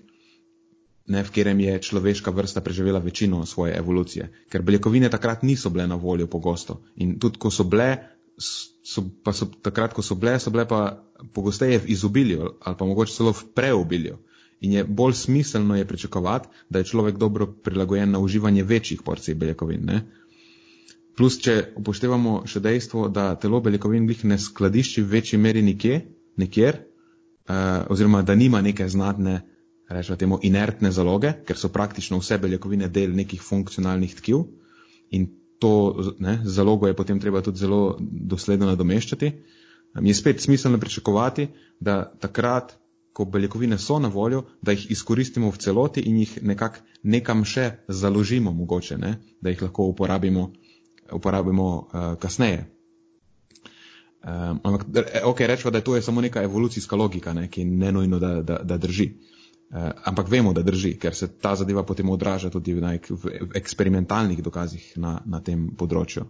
[1.08, 4.32] ne, v katerem je človeška vrsta preživela večino svoje evolucije.
[4.50, 6.82] Ker beljakovine takrat niso bile na voljo pogosto.
[6.96, 10.82] In tudi, ko so bile, so, pa so takrat, ko so bile, so bile pa
[11.34, 14.18] pogosteje v izobilju ali pa mogoče celo v preobilju
[14.62, 19.36] in je bolj smiselno je pričakovati, da je človek dobro prilagojen na uživanje večjih porcij
[19.36, 19.86] beljakovin.
[19.86, 20.06] Ne?
[21.16, 26.02] Plus, če upoštevamo še dejstvo, da telo beljakovin glih ne skladišči v večji meri nikje,
[26.38, 26.80] nikjer,
[27.48, 29.42] uh, oziroma da nima neke znatne,
[29.90, 34.44] rečemo temu, inertne zaloge, ker so praktično vse beljakovine del nekih funkcionalnih tkiv
[35.12, 35.30] in
[35.66, 35.74] to
[36.20, 39.32] ne, zalogo je potem treba tudi zelo dosledno nadomeščati,
[40.02, 41.48] je spet smiselno pričakovati,
[41.80, 42.76] da takrat
[43.16, 47.70] ko beljakovine so na voljo, da jih izkoristimo v celoti in jih nekako nekam še
[47.88, 49.14] založimo, mogoče, ne?
[49.42, 50.50] da jih lahko uporabimo,
[51.16, 52.66] uporabimo uh, kasneje.
[54.26, 54.84] Um, ampak,
[55.24, 57.48] ok, rečemo, da je to je samo neka evolucijska logika, ne?
[57.48, 59.14] ki ne nujno, da, da, da drži.
[59.76, 64.94] Ampak vemo, da drži, ker se ta zadeva potem odraža tudi v, v eksperimentalnih dokazih
[64.96, 66.26] na, na tem področju.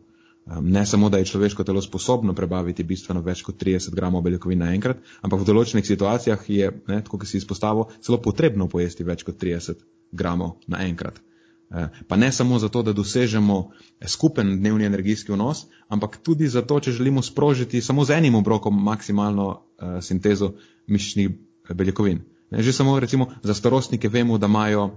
[0.62, 5.00] Ne samo, da je človeško telo sposobno prebaviti bistveno več kot 30 gramov beljakovin naenkrat,
[5.26, 9.40] ampak v določenih situacijah je, ne, tako kot si izpostavil, celo potrebno pojesti več kot
[9.42, 9.82] 30
[10.14, 11.18] gramov naenkrat.
[11.66, 13.58] Uh, pa ne samo zato, da dosežemo
[14.06, 19.48] skupen dnevni energijski vnos, ampak tudi zato, če želimo sprožiti samo z enim obrokom maksimalno
[19.50, 20.54] uh, sintezo
[20.86, 22.22] mišičnih uh, beljakovin.
[22.52, 24.90] Ne, že samo recimo za starostnike vemo, da imajo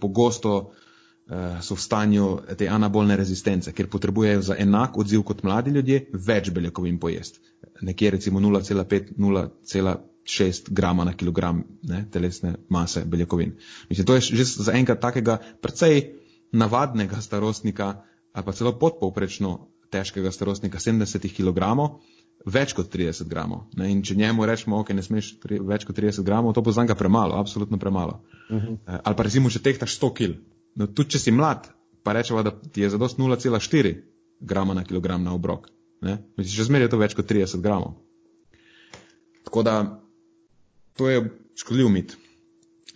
[0.00, 0.64] pogosto uh,
[1.62, 6.50] so v stanju te anabolne rezistence, ker potrebujejo za enak odziv kot mladi ljudje več
[6.50, 7.40] beljakovin pojest.
[7.80, 13.52] Nekje recimo 0,5-0,6 grama na kilogram ne, telesne mase beljakovin.
[13.88, 16.14] Mislim, to je že za enega takega precej
[16.52, 21.58] navadnega starostnika ali pa celo podpovprečno težkega starostnika 70 kg.
[22.48, 23.66] Več kot 30 gramov.
[23.76, 23.90] Ne?
[23.92, 26.84] In če njemu rečemo, ok, ne smeš tri, več kot 30 gramov, to bo za
[26.86, 28.20] njega premalo, absolutno premalo.
[28.48, 28.72] Uh -huh.
[28.72, 30.38] uh, ali pa recimo, če tehtaš 100 kg,
[30.78, 31.66] No, tudi če si mlad,
[32.06, 33.94] pa rečemo, da ti je zadost 0,4
[34.40, 35.66] grama na kilogram na obrok.
[36.38, 37.96] Misliš, že zmeraj je to več kot 30 gramov.
[39.48, 39.74] Tako da
[40.98, 41.24] to je
[41.58, 42.14] škodljiv mit.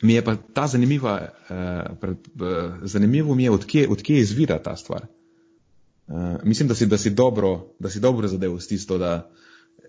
[0.03, 4.77] Mi je pa ta zanimiva, eh, pred, eh, zanimivo mi je, odkje, odkje izvira ta
[4.77, 5.07] stvar.
[6.09, 9.31] Eh, mislim, da si, da si dobro, da si dobro zadev s tisto, da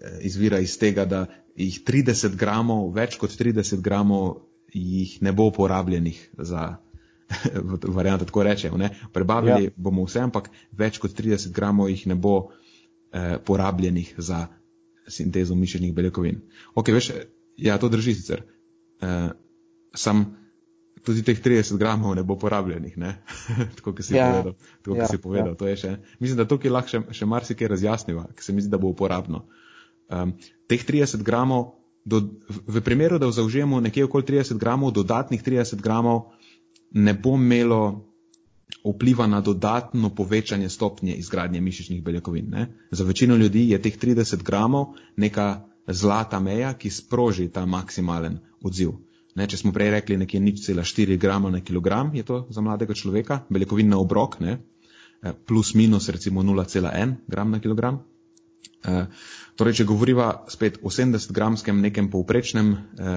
[0.02, 4.36] eh, izvira iz tega, da jih 30 gramov, več kot 30 gramov
[4.74, 6.76] jih ne bo porabljenih za
[7.98, 8.80] varianta tako rečejo.
[9.14, 9.72] Prebavili ja.
[9.76, 12.36] bomo vse, ampak več kot 30 gramov jih ne bo
[13.12, 14.48] eh, porabljenih za
[15.08, 16.42] sintezo mišičnih beljakovin.
[16.76, 17.12] Ok, veš,
[17.58, 18.44] ja, to drži sicer.
[19.02, 19.30] Eh,
[19.96, 20.26] sam
[21.06, 23.18] tudi teh 30 gramov ne bo porabljenih, ne?
[23.78, 24.32] tako kot si ja.
[24.32, 24.54] povedal.
[24.82, 25.08] Tako, ja.
[25.08, 25.56] si povedal.
[25.60, 25.76] Ja.
[25.76, 28.94] Še, mislim, da tukaj lahko še, še marsikaj razjasniva, ker se mi zdi, da bo
[28.94, 29.44] uporabno.
[30.14, 30.36] Um,
[30.72, 36.34] teh 30 gramov, do, v primeru, da zaužijemo nekje okoli 30 gramov, dodatnih 30 gramov,
[36.94, 37.84] ne bo imelo
[38.84, 42.50] vpliva na dodatno povečanje stopnje izgradnje mišičnih beljakovin.
[42.50, 42.68] Ne?
[42.92, 48.92] Za večino ljudi je teh 30 gramov neka zlata meja, ki sproži ta maksimalen odziv.
[49.34, 52.62] Ne, če smo prej rekli nekje nič cela 4 grama na kilogram, je to za
[52.62, 54.60] mladega človeka, beljakovin na obrok, ne,
[55.24, 58.04] eh, plus minus recimo 0,1 gram na kilogram.
[58.84, 59.06] E,
[59.56, 63.14] torej, če govoriva spet o 70 gramskem nekem povprečnem e,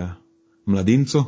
[0.71, 1.25] mladincu,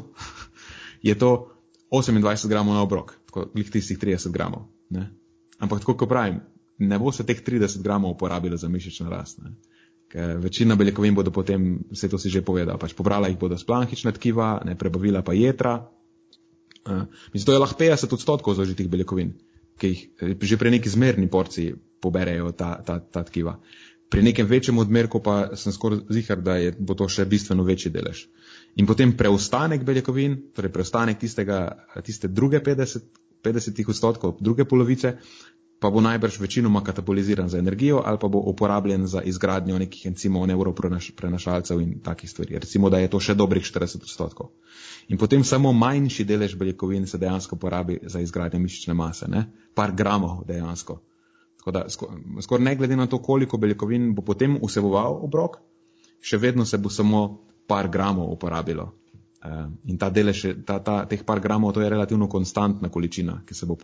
[1.08, 1.50] je to
[1.90, 4.68] 28 gramov na obrok, tako glih tistih 30 gramov.
[4.94, 5.08] Ne.
[5.58, 6.38] Ampak tako, kot pravim,
[6.78, 9.42] ne bo se teh 30 gramov uporabilo za mišično rast.
[9.42, 9.56] Ne
[10.08, 14.12] ker večina beljakovin bodo potem, vse to si že povedal, pač pobrala jih bodo splanhična
[14.16, 15.88] tkiva, ne prebavila pa jedra.
[16.88, 19.34] Uh, mislim, to je lahko 50 odstotkov zaužitih beljakovin,
[19.76, 23.58] ki jih eh, že pri neki zmerni porciji poberejo ta, ta, ta tkiva.
[24.08, 27.92] Pri nekem večjem odmerku pa sem skoraj zihar, da je, bo to še bistveno večji
[27.92, 28.24] delež.
[28.80, 31.58] In potem preostanek beljakovin, torej preostanek tistega,
[32.06, 33.04] tiste druge 50,
[33.44, 35.18] 50 odstotkov, druge polovice,
[35.78, 40.46] pa bo najbrž večinoma kataboliziran za energijo ali pa bo uporabljen za izgradnjo nekih encimov,
[40.46, 42.58] neuroprenašalcev in takih stvari.
[42.58, 44.50] Recimo, da je to še dobrih 40 odstotkov.
[45.08, 49.46] In potem samo manjši delež beljakovin se dejansko porabi za izgradnjo mišične mase, ne?
[49.74, 51.00] par gramov dejansko.
[51.58, 51.84] Tako da
[52.42, 55.60] skoraj ne glede na to, koliko beljakovin bo potem vseboval obrok,
[56.20, 58.92] še vedno se bo samo par gramov uporabilo.
[59.38, 63.54] Uh, in ta delež, ta, ta, teh par gramov, to je relativno konstantna količina, ki
[63.54, 63.76] se bo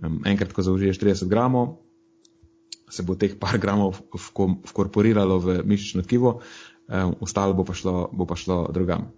[0.00, 1.76] uporabljala enkrat, ko zaužiješ 30 gramov,
[2.90, 4.00] se bo teh par gramov
[4.66, 6.40] vkorporiralo v mišično tkivo,
[7.20, 9.12] ostalo bo pa šlo, bo pa šlo drugam.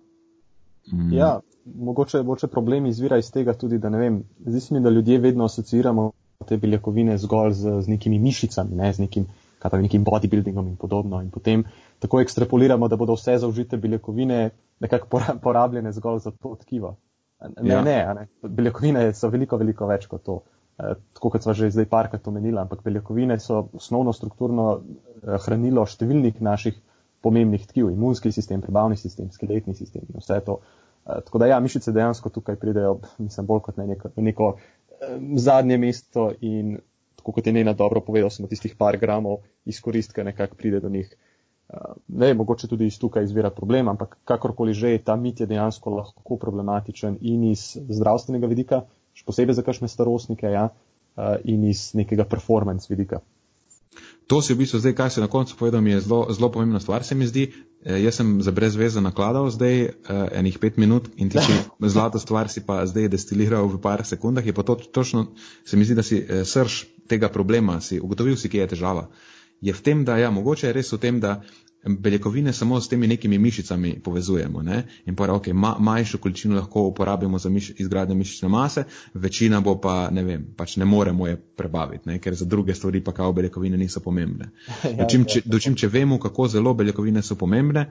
[0.93, 1.13] Mm.
[1.13, 4.91] Ja, mogoče, mogoče problem izvira iz tega tudi, da ne vem, zdi se mi, da
[4.91, 6.11] ljudje vedno asociramo
[6.49, 9.27] te beljakovine zgolj z, z nekimi mišicami, ne, z nekim,
[9.63, 11.23] kaj, nekim bodybuildingom in podobno.
[11.23, 11.65] In potem
[12.03, 16.97] tako ekstrapoliramo, da bodo vse zaužite beljakovine nekako porabljene zgolj za to tkivo.
[17.63, 17.83] Ne, ja.
[17.83, 20.43] ne, ne, beljakovine so veliko, veliko več kot to.
[20.83, 25.85] Eh, tako kot smo že zdaj parkrat omenili, ampak beljakovine so osnovno strukturno eh, hranilo
[25.87, 26.79] številnih naših
[27.23, 30.59] pomembnih tkiv, imunski sistem, prebavni sistem, skeletni sistem in vse to.
[31.07, 34.55] Eh, tako da ja, mišice dejansko tukaj pridejo, mislim, bolj kot ne neko, neko
[35.39, 36.81] zadnje mesto in
[37.19, 41.11] tako kot je njena dobro povedal, samo tistih par gramov izkoristka nekako pride do njih.
[42.09, 46.37] Ne, mogoče tudi iz tukaj izvira problem, ampak kakorkoli že, ta mit je dejansko lahko
[46.37, 48.83] problematičen in iz zdravstvenega vidika,
[49.27, 50.71] posebej za kakšne starostnike ja,
[51.45, 53.21] in iz nekega performance vidika.
[54.27, 57.05] To se v bistvu zdaj, kaj se na koncu povedal, je zelo, zelo pomembna stvar,
[57.05, 57.53] se mi zdi.
[57.85, 59.91] E, jaz sem za brez veze nakladal zdaj e,
[60.33, 61.53] enih pet minut in ti si
[61.95, 64.47] zlato stvar si pa zdaj destiliral v par sekundah.
[64.47, 65.27] Je pa to točno,
[65.65, 69.09] se mi zdi, da si e, srž tega problema, si ugotovil si, kje je težava.
[69.61, 71.43] Je v tem, da ja, mogoče je res v tem, da
[71.89, 74.63] beljakovine samo s temi nekimi mišicami povezujemo.
[74.63, 74.83] Ne?
[75.07, 79.81] In pa, ok, ma, manjšo količino lahko uporabimo za miš, izgradnjo mišične mase, večina bo
[79.81, 82.19] pa, ne vem, pač ne moremo je prebaviti, ne?
[82.19, 84.51] ker za druge stvari pa kao beljakovine niso pomembne.
[84.93, 87.87] Ja, dočim, če, dočim, če vemo, kako zelo beljakovine so pomembne,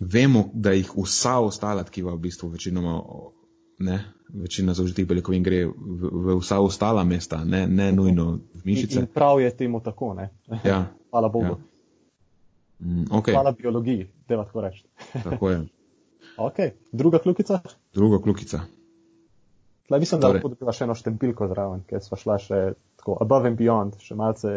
[0.00, 3.00] vemo, da jih vsa ostala tkiva v bistvu večinoma.
[3.78, 3.98] Ne,
[4.32, 8.98] večina zaužitih beljakovin gre v, v vsa ostala mesta, ne, ne nujno v mišice.
[8.98, 10.30] In, in prav je temu tako, ne?
[10.64, 10.86] Ja.
[11.12, 11.46] Hvala Bogu.
[11.46, 11.75] Ja.
[12.78, 13.32] Mm, okay.
[13.32, 14.84] Hvala biologiji, da lahko rečeš.
[15.24, 15.60] Tako je.
[16.48, 16.70] okay.
[16.92, 17.60] Druga klukica?
[17.94, 18.60] Druga klukica.
[19.88, 20.40] Tlej mislim, da torej.
[20.40, 22.60] lahko dobiva še eno štempilko zraven, ker sva šla še
[22.98, 24.54] tako above and beyond, še malce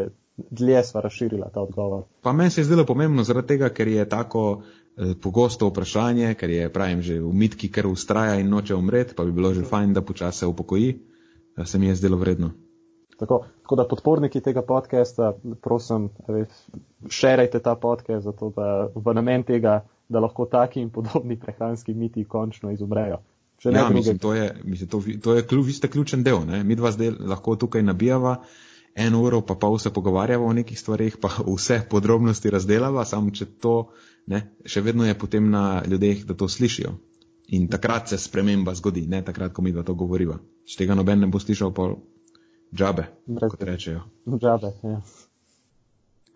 [0.49, 2.07] dlje sva razširila ta odgovor.
[2.21, 6.49] Pa meni se je zdelo pomembno zaradi tega, ker je tako eh, pogosto vprašanje, ker
[6.49, 9.93] je, pravim, že v mitki, ker ustraja in noče umreti, pa bi bilo že fajn,
[9.93, 10.97] da počase upokoji,
[11.57, 12.51] da se mi je zdelo vredno.
[13.19, 16.09] Tako, tako da podporniki tega podcasta, prosim,
[17.09, 22.23] šerajte ta podcast, zato da v namen tega, da lahko taki in podobni prehranski miti
[22.25, 23.19] končno izumrejo.
[23.63, 26.45] Ja, mislim, to je, mislim, to, to je klju, vi ste ključen del.
[26.47, 26.63] Ne?
[26.63, 28.37] Mi dva zdaj lahko tukaj nabijava
[28.95, 33.45] eno uro, pa pol se pogovarjava o nekih stvarih, pa vse podrobnosti razdelava, samo če
[33.59, 33.91] to,
[34.27, 36.95] ne, še vedno je potem na ljudeh, da to slišijo.
[37.55, 40.37] In takrat se sprememba zgodi, ne takrat, ko mi dva to govoriva.
[40.65, 41.87] Če tega noben ne bo slišal, pa
[42.75, 44.01] Džabe, Brez kot rečejo.
[44.27, 45.01] Džabe, ja.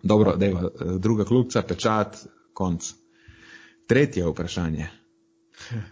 [0.04, 0.70] Dobro, dejva,
[1.00, 2.18] druga klubca, pečat,
[2.54, 2.94] konc.
[3.88, 4.88] Tretje vprašanje.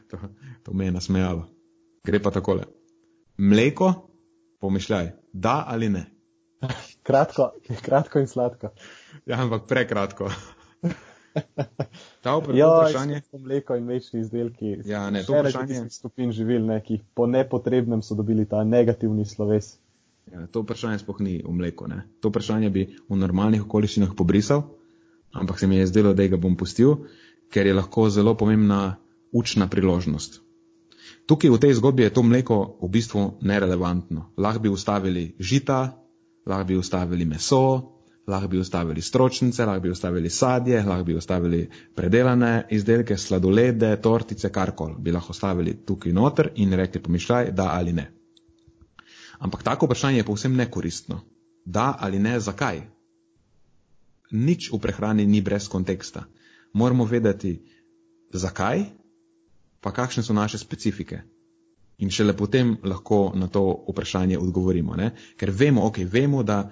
[0.09, 0.17] To,
[0.63, 1.45] to me je nasmejalo.
[2.03, 2.63] Gre pa takole.
[3.37, 3.93] Mleko,
[4.59, 6.05] pomišljaj, da ali ne?
[7.07, 8.73] Kratko, kratko in sladko.
[9.25, 10.31] Ja, ampak prekratko.
[12.23, 13.21] Ta vprašanje.
[13.33, 14.75] Ja, mleko in mlečni izdelki.
[14.85, 15.89] Ja, ne, to vprašanje.
[15.89, 19.77] Skupin živil, ne, ki po nepotrebnem so dobili ta negativni sloves.
[20.31, 21.87] Ja, to vprašanje sploh ni v mleku.
[21.89, 22.05] Ne?
[22.21, 24.63] To vprašanje bi v normalnih okoliščinah pobrisal,
[25.33, 27.07] ampak se mi je zdelo, da ga bom pustil,
[27.51, 28.97] ker je lahko zelo pomembna
[29.31, 30.41] učna priložnost.
[31.25, 34.31] Tukaj v tej zgodbi je to mleko v bistvu nerelevantno.
[34.37, 35.97] Lahko bi ustavili žita,
[36.45, 37.91] lahko bi ustavili meso,
[38.27, 44.49] lahko bi ustavili stročnice, lahko bi ustavili sadje, lahko bi ustavili predelane izdelke, sladolede, tortice,
[44.49, 44.95] karkoli.
[44.99, 48.20] Bi lahko ustavili tukaj noter in rekli pomišljaj, da ali ne.
[49.41, 51.21] Ampak tako vprašanje je povsem nekoristno.
[51.65, 52.81] Da ali ne, zakaj?
[54.31, 56.23] Nič v prehrani ni brez konteksta.
[56.73, 57.57] Moramo vedeti,
[58.33, 58.85] zakaj,
[59.81, 61.19] pa kakšne so naše specifike.
[61.97, 64.95] In šele potem lahko na to vprašanje odgovorimo.
[64.95, 65.11] Ne?
[65.37, 66.69] Ker vemo, ok, vemo, da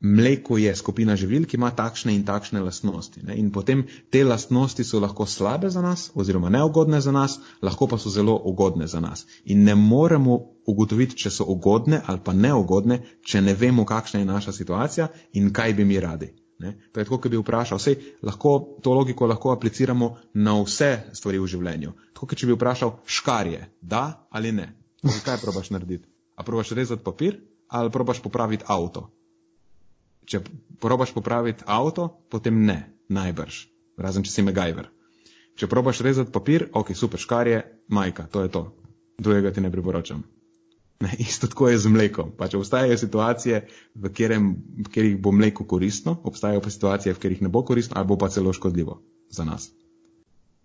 [0.00, 3.20] mleko je skupina živil, ki ima takšne in takšne lastnosti.
[3.22, 3.36] Ne?
[3.36, 7.98] In potem te lastnosti so lahko slabe za nas, oziroma neugodne za nas, lahko pa
[7.98, 9.26] so zelo ugodne za nas.
[9.44, 14.26] In ne moremo ugotoviti, če so ugodne ali pa neugodne, če ne vemo, kakšna je
[14.26, 16.32] naša situacija in kaj bi mi radi.
[16.60, 16.76] Ne?
[16.92, 17.78] To je tako, kot bi vprašal.
[17.80, 21.92] Vse, lahko, to logiko lahko apliciramo na vse stvari v življenju.
[22.12, 24.68] Tako, kot če bi vprašal škarje, da ali ne.
[25.24, 26.08] Kaj probaš narediti?
[26.36, 29.08] A probaš rezati papir ali probaš popraviti avto?
[30.26, 30.42] Če
[30.80, 33.62] probaš popraviti avto, potem ne, najbrž,
[34.00, 34.90] razen če si megajver.
[35.58, 37.62] Če probaš rezati papir, ok, super, škar je,
[37.92, 38.62] majka, to je to.
[39.20, 40.22] Drugega ti ne priporočam.
[41.00, 42.32] Ne, isto tako je z mlekom.
[42.36, 43.60] Pa če obstajajo situacije,
[43.94, 44.54] v, kjerem,
[44.84, 48.18] v katerih bo mleko koristno, obstajajo pa situacije, v katerih ne bo koristno, ali bo
[48.20, 49.00] pa celo škodljivo
[49.30, 49.70] za nas.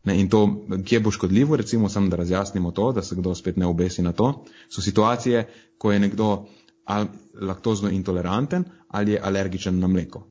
[0.05, 0.43] Ne, in to,
[0.85, 4.11] kje bo škodljivo, recimo samo da razjasnimo to, da se kdo spet ne obesi na
[4.13, 5.47] to, so situacije,
[5.77, 6.45] ko je nekdo
[6.85, 7.07] ali
[7.41, 10.27] laktozno intoleranten ali je alergičen na mleko.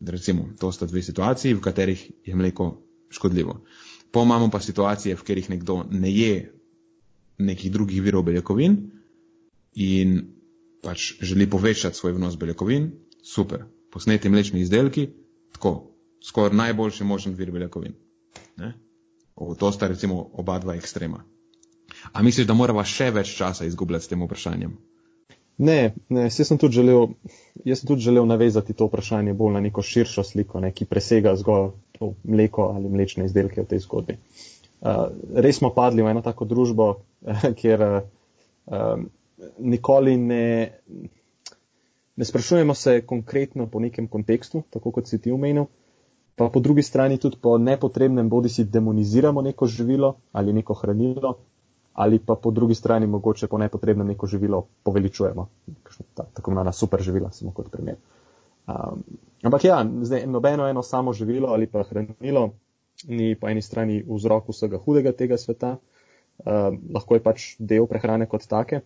[0.00, 3.60] Recimo, to sta dve situaciji, v katerih je mleko škodljivo.
[4.10, 6.52] Po imamo pa situacije, v katerih nekdo ne je
[7.38, 8.76] nekih drugih virov beljakovin
[9.74, 10.22] in
[10.82, 12.90] pač želi povečati svoj vnos beljakovin,
[13.22, 13.64] super.
[13.92, 15.08] Posneti mlečni izdelki,
[15.52, 15.92] tako,
[16.24, 17.94] skoraj najboljši možen vir beljakovin.
[18.56, 18.72] Ne?
[19.34, 21.24] O, to sta recimo oba dva ekstrema.
[22.12, 24.76] A misliš, da morava še več časa izgubljati s tem vprašanjem?
[25.60, 27.10] Ne, ne jaz, sem želel,
[27.68, 31.34] jaz sem tudi želel navezati to vprašanje bolj na neko širšo sliko, ne, ki presega
[31.36, 34.16] zgolj to mleko ali mlečne izdelke v tej zgodbi.
[34.80, 36.86] Uh, res smo padli v eno tako družbo,
[37.60, 39.02] kjer uh,
[39.58, 40.72] nikoli ne,
[42.16, 45.68] ne sprašujemo se konkretno po nekem kontekstu, tako kot si ti omenil,
[46.36, 51.36] pa po drugi strani tudi po nepotrebnem bodi si demoniziramo neko živilo ali neko hranilo,
[52.00, 55.48] ali pa po drugi strani mogoče po nepotrebnem neko živilo poveličujemo,
[56.14, 57.96] ta, tako imenovana super živila, samo kot primer.
[58.66, 59.02] Um,
[59.42, 62.50] ampak ja, zdaj, nobeno eno samo živilo ali pa hranilo
[63.08, 68.28] ni po eni strani vzrok vsega hudega tega sveta, uh, lahko je pač del prehrane
[68.28, 68.80] kot take.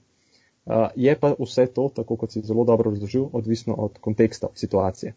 [0.65, 5.15] Uh, je pa vse to, tako kot si zelo dobro razložil, odvisno od konteksta, situacije.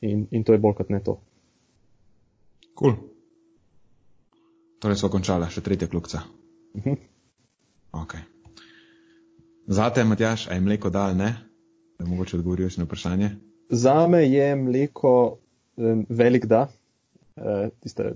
[0.00, 1.18] In, in to je bolj kot ne to.
[2.74, 2.94] Kul.
[2.94, 2.96] Cool.
[4.78, 6.22] Torej smo končali, še tretja klukca.
[6.76, 6.90] Uh mhm.
[6.94, 7.15] -huh.
[7.96, 8.20] Okay.
[9.66, 11.34] Zate, Matjaš, a je mleko da ali ne?
[11.98, 13.30] Da mogoče odgovoriš na vprašanje.
[13.70, 15.38] Zame je mleko
[16.08, 16.68] velik da,
[17.36, 18.10] uh, tista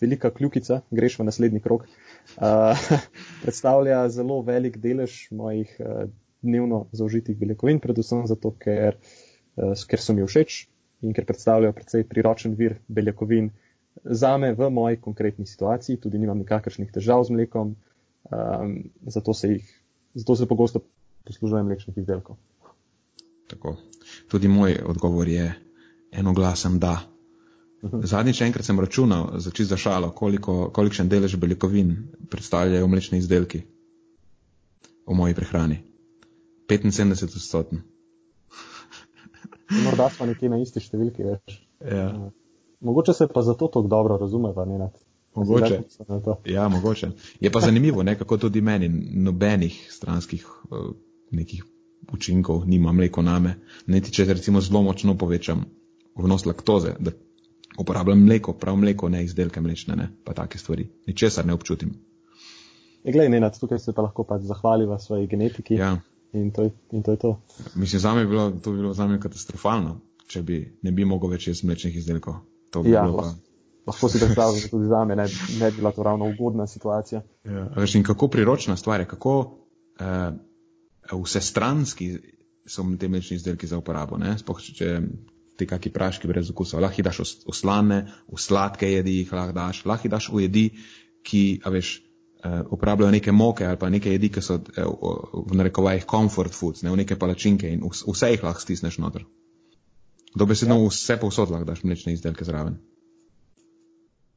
[0.00, 1.84] velika kljukica, greš v naslednji krok.
[3.42, 6.08] Predstavlja zelo velik delež mojih uh,
[6.42, 8.96] dnevno zaužitih beljakovin, predvsem zato, ker,
[9.56, 10.64] uh, ker so mi všeč
[11.04, 13.52] in ker predstavljajo precej priročen vir beljakovin.
[14.04, 17.76] Zame v moji konkretni situaciji tudi nimam nikakršnih težav z mlekom,
[18.24, 19.70] Um, zato, se jih,
[20.14, 20.80] zato se pogosto
[21.24, 22.36] poslužujem mlečnih izdelkov.
[23.50, 23.76] Tako.
[24.28, 25.54] Tudi moj odgovor je
[26.12, 27.00] enoglasen da.
[27.84, 28.04] Mhm.
[28.04, 31.96] Zadnjič enkrat sem računal, za čisto šalo, koliko, kolikšen delež beljakovin
[32.30, 33.62] predstavljajo mlečni izdelki
[35.06, 35.80] v moji prehrani.
[36.68, 37.82] 75 odstoten.
[39.84, 41.56] Morda smo nekje na isti številki več.
[41.80, 42.12] Ja.
[42.80, 44.94] Mogoče se pa zato tako dobro razumeva, ne nad.
[45.34, 45.82] Mogoče.
[46.44, 47.10] Ja, mogoče.
[47.40, 50.90] Je pa zanimivo, ne, kako tudi meni nobenih stranskih uh,
[51.30, 51.64] nekih
[52.12, 53.54] učinkov nima mleko name.
[53.86, 55.64] Niti če recimo zelo močno povečam
[56.16, 57.12] vnos laktoze, da
[57.78, 60.88] uporabljam mleko, prav mleko, ne izdelke mlečne, ne, pa take stvari.
[61.06, 61.94] Ničesar ne občutim.
[63.04, 65.74] Je, glej, Nenad, tukaj se pa lahko pač zahvaliva svoji genetiki.
[65.74, 65.96] Ja.
[66.32, 67.40] In to, in to je to.
[67.74, 71.32] Mislim, za me je bilo, to bilo za me katastrofalno, če bi ne bi mogel
[71.32, 72.42] več jesti mlečnih izdelkov.
[72.70, 73.32] To bi ja, bilo pa
[73.86, 75.26] lahko si predstavljam, da tudi za me ne,
[75.60, 77.22] ne bi bila to ravno ugodna situacija.
[77.44, 82.18] Ja, veš, in kako priročna stvar je, kako uh, vse stranski
[82.66, 84.18] so te mlečni izdelki za uporabo.
[84.38, 85.00] Spoh, če
[85.56, 89.56] ti kaki praški brez okusa, lahko jih daš v slane, v sladke jedi, jih lahko
[89.56, 90.64] daš, lahko jih daš v jedi,
[91.26, 91.96] ki, a veš,
[92.44, 96.84] uh, uporabljajo neke moke ali pa neke jedi, ki so uh, v narekovajih comfort foods,
[96.84, 99.26] ne v neke palačinke in vse jih lahko stisneš noter.
[100.36, 100.88] Dobesedno ja.
[100.88, 102.78] vse povsod lahko daš mlečne izdelke zraven.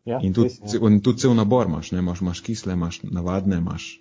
[0.05, 0.93] Ja, in tudi, res, ja.
[1.03, 2.01] tudi cel nabor imaš, ne?
[2.03, 3.99] imaš, imaš kisle, imaš navadne, imaš.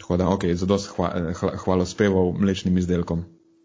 [0.00, 1.08] Tako da, ok, za dosti hva,
[1.64, 3.24] hvalo speval mlečnim izdelkom.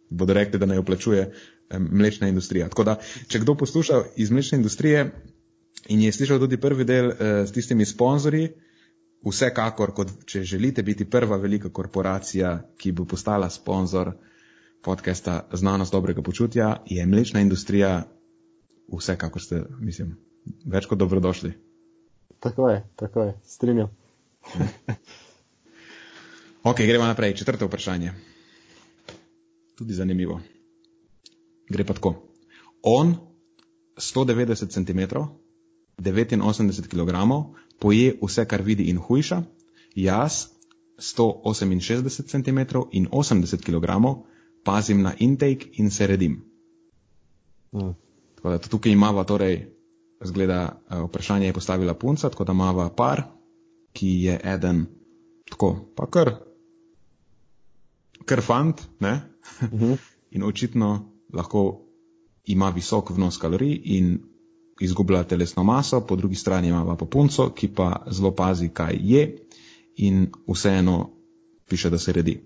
[0.09, 1.31] bodo rekli, da ne oplačuje
[1.79, 2.69] mlečna industrija.
[2.69, 2.95] Tako da,
[3.27, 5.11] če kdo posluša iz mlečne industrije
[5.87, 8.49] in je slišal tudi prvi del eh, s tistimi sponzorji,
[9.27, 14.13] vsekakor, kot če želite biti prva velika korporacija, ki bo postala sponzor
[14.83, 18.03] podcasta Znanost dobrega počutja, je mlečna industrija,
[18.87, 20.15] vsekakor ste, mislim,
[20.65, 21.53] več kot dobrodošli.
[22.39, 23.89] Tako je, tako je, strinjam.
[26.69, 27.35] ok, gremo naprej.
[27.35, 28.13] Četrto vprašanje.
[29.77, 30.41] Tudi zanimivo.
[31.69, 32.15] Gre pa tako.
[32.83, 33.15] On
[33.97, 34.99] 190 cm,
[35.97, 37.11] 89 kg,
[37.79, 39.43] poje vse, kar vidi in hujša,
[39.95, 40.47] jaz
[40.97, 42.59] 168 cm
[42.91, 43.85] in 80 kg
[44.63, 46.43] pazim na intake in se redim.
[47.71, 48.06] Mm.
[48.37, 49.65] Tako da tukaj imamo torej
[50.21, 53.23] zgleda, eh, vprašanje je postavila punca, tako da imava par,
[53.93, 54.85] ki je eden
[55.49, 56.35] tako, pa kar,
[58.25, 59.21] kar fant, ne?
[59.61, 59.85] Uh mhm.
[59.85, 59.97] -huh.
[60.35, 61.81] in očitno lahko
[62.45, 64.19] ima visok vnos kalorij in
[64.79, 69.37] izgublja telesno maso, po drugi strani imava pa punco, ki pa zelo pazi, kaj je
[69.95, 71.09] in vseeno
[71.69, 72.41] piše, da se redi.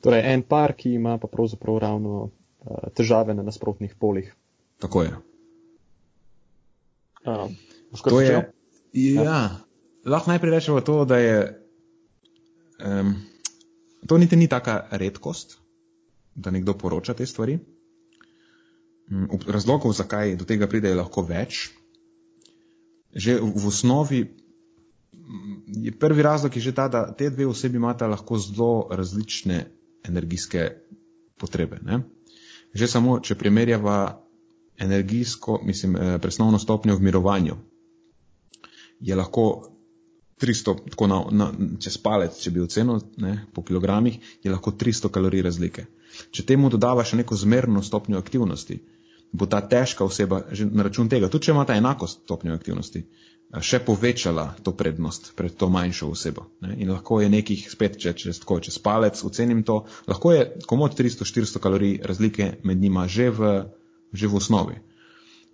[0.00, 2.30] Torej, en par, ki ima pa pravzaprav ravno uh,
[2.94, 4.34] težave na nasprotnih polih.
[4.78, 5.10] Tako je.
[7.24, 7.56] Um,
[8.04, 8.52] to je,
[8.92, 9.40] ja, ja.
[10.04, 11.36] Lahko najprej rečemo to, da je
[12.84, 13.14] um,
[14.06, 15.58] to niti ni taka redkost,
[16.34, 17.58] da nekdo poroča te stvari.
[19.10, 21.68] Um, razlogov, zakaj do tega pride, je lahko več.
[23.12, 24.20] Že v, v osnovi
[25.66, 29.66] je prvi razlog je že ta, da te dve osebi imata lahko zelo različne
[30.04, 30.70] energijske
[31.38, 31.78] potrebe.
[31.82, 32.02] Ne?
[32.74, 34.22] Že samo, če primerjava
[34.82, 37.56] energijsko, mislim, eh, presnovno stopnjo v mirovanju.
[39.00, 39.72] Je lahko
[40.42, 45.10] 300, tako na, na, čez palec, če bi ocenil ne, po kilogramih, je lahko 300
[45.14, 45.86] kalorij razlike.
[46.30, 48.80] Če temu dodava še neko zmerno stopnjo aktivnosti,
[49.32, 53.04] bo ta težka oseba že na račun tega, tudi če ima ta enako stopnjo aktivnosti,
[53.04, 56.48] eh, še povečala to prednost pred to manjšo osebo.
[56.60, 56.74] Ne.
[56.82, 60.98] In lahko je nekih, spet, če čez, tako, čez palec ocenim to, lahko je komod
[60.98, 63.54] 300-400 kalorij razlike med njima že v
[64.12, 64.76] že v osnovi.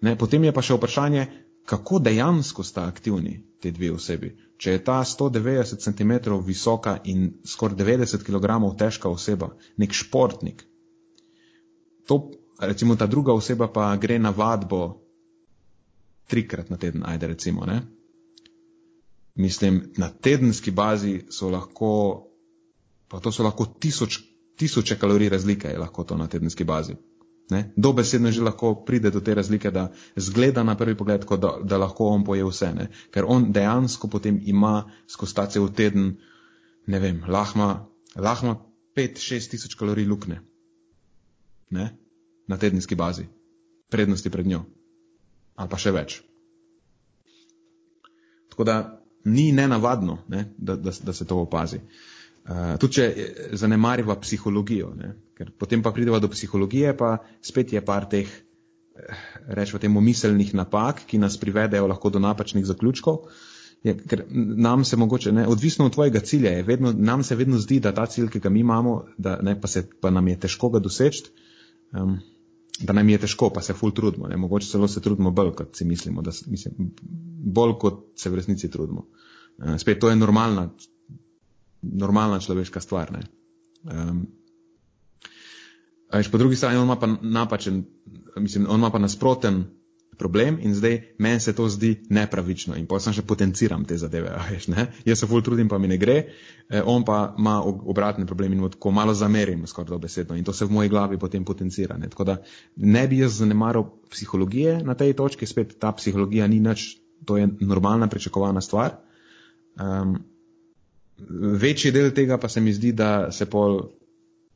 [0.03, 1.27] Ne, potem je pa še vprašanje,
[1.69, 4.33] kako dejansko sta aktivni te dve osebi.
[4.59, 6.13] Če je ta 190 cm
[6.47, 10.65] visoka in skoraj 90 kg težka oseba, nek športnik,
[12.09, 15.05] to, recimo ta druga oseba pa gre na vadbo
[16.29, 17.83] trikrat na teden, ajde recimo, ne.
[19.35, 21.91] Mislim, na tedenski bazi so lahko,
[23.09, 24.19] pa to so lahko tisoč,
[24.59, 26.97] tisoče kalorij razlike, je lahko to na tedenski bazi.
[27.51, 27.73] Ne?
[27.77, 31.79] Dobesedno že lahko pride do te razlike, da zgleda na prvi pogled, kot da, da
[31.81, 32.89] lahko on poje vse, ne?
[33.11, 36.19] ker on dejansko potem ima skozi ta cel teden,
[36.87, 38.59] ne vem, lahma, lahma
[38.97, 40.43] 5-6 tisoč kalorij lukne
[41.71, 41.89] ne?
[42.49, 43.25] na tedenski bazi,
[43.89, 44.65] prednosti pred njo,
[45.57, 46.21] ali pa še več.
[48.53, 48.77] Tako da
[49.25, 50.51] ni nenavadno, ne?
[50.59, 51.81] da, da, da se to opazi.
[51.81, 52.18] Uh,
[52.81, 53.07] tudi če
[53.61, 55.13] zanemariva psihologijo, ne?
[55.39, 59.21] ker potem pa prideva do psihologije, pa spet je par teh, eh,
[59.55, 63.29] rečemo temu, miselnih napak, ki nas privedejo lahko do napačnih zaključkov.
[63.87, 67.61] Je, ker nam se mogoče, ne, odvisno od tvojega cilja, je vedno, nam se vedno
[67.63, 70.41] zdi, da ta cilj, ki ga mi imamo, da ne, pa, se, pa nam je
[70.49, 71.29] težko ga doseči,
[71.95, 72.17] um,
[72.81, 74.27] da nam je težko, pa se ful trudimo.
[74.27, 76.91] Ne, mogoče celo se trudimo bolj, kot si mislimo, da, mislim,
[77.55, 79.07] bolj kot se v resnici trudimo.
[79.59, 80.73] Uh, spet to je normalna
[81.83, 83.13] normalna človeška stvar.
[83.85, 84.27] Um,
[86.33, 87.85] po drugi strani, on ima pa napačen,
[88.37, 89.65] mislim, on ima pa nasproten
[90.19, 94.35] problem in zdaj meni se to zdi nepravično in pa sem še potenciram te zadeve.
[94.51, 94.67] Veš,
[95.07, 96.17] Jaz se ful trudim, pa mi ne gre,
[96.69, 100.67] eh, on pa ima obratni problem in tako malo zamerim skoraj dobesedno in to se
[100.67, 101.97] v moji glavi potem potencira.
[101.97, 102.11] Ne?
[102.11, 102.37] Tako da
[102.77, 107.49] ne bi jaz zanemaral psihologije na tej točki, spet ta psihologija ni nič, to je
[107.61, 108.99] normalna pričakovana stvar.
[109.79, 110.19] Um,
[111.61, 113.81] večji del tega pa se mi zdi, da se pol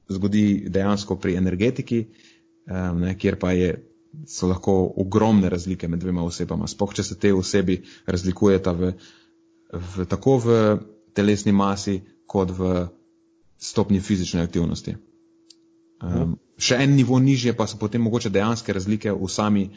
[0.08, 2.04] zgodi dejansko pri energetiki,
[2.66, 3.74] um, ne, kjer pa je,
[4.28, 6.68] so lahko ogromne razlike med dvema osebama.
[6.68, 8.92] Spoh, če se te osebi razlikujeta v,
[9.72, 10.58] v, tako v
[11.16, 12.86] telesni masi, kot v
[13.62, 14.96] stopni fizične aktivnosti.
[16.02, 19.68] Um, še en nivo nižje pa so potem mogoče dejanske razlike v sami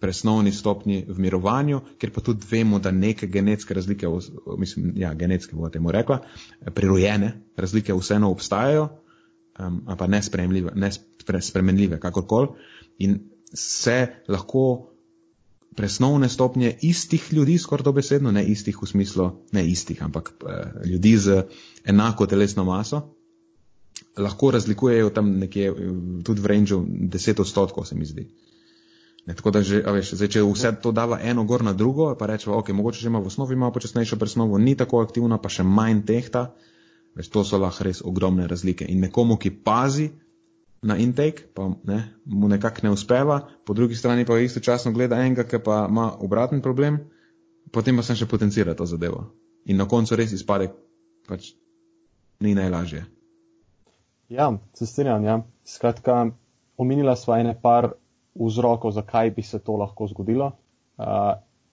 [0.00, 4.06] presnovni stopni v mirovanju, ker pa tudi vemo, da neke genetske razlike,
[4.58, 6.20] mislim, ja, genetske bo temu rekla,
[6.74, 8.88] prirojene razlike vseeno obstajajo,
[9.58, 10.72] um, pa nespremljive,
[11.32, 12.48] nespremenljive, kakorkoli.
[12.98, 13.18] In
[13.54, 14.90] se lahko
[15.76, 21.16] presnovne stopnje istih ljudi, skoraj dobesedno, ne istih v smislu, ne istih, ampak uh, ljudi
[21.16, 21.42] z
[21.84, 23.02] enako telesno maso,
[24.18, 25.72] lahko razlikujejo tam nekje
[26.24, 28.26] tudi v rangeu 10 odstotkov, se mi zdi.
[29.26, 32.26] Ne, tako da, že, veš, zdaj, če vse to dava eno gor na drugo, pa
[32.30, 35.66] rečemo, ok, mogoče že ima v osnovi malo počasnejšo presnovo, ni tako aktivna, pa še
[35.68, 36.54] manj tehta,
[37.18, 38.88] veš, to so lahko res ogromne razlike.
[38.88, 40.08] In nekomu, ki pazi
[40.82, 45.44] na intake, pa ne, mu nekako ne uspeva, po drugi strani pa istočasno gleda enega,
[45.44, 47.02] ki pa ima obraten problem,
[47.72, 49.26] potem pa se še potencira to zadevo.
[49.68, 50.70] In na koncu res izpade,
[51.28, 51.52] pač
[52.40, 53.04] ni najlažje.
[54.28, 55.24] Ja, se strinjam.
[55.24, 55.42] Ja.
[55.64, 56.30] Skratka,
[56.76, 57.94] omenila sva ene par
[58.46, 60.52] vzrokov, zakaj bi se to lahko zgodilo.
[60.98, 61.04] Uh,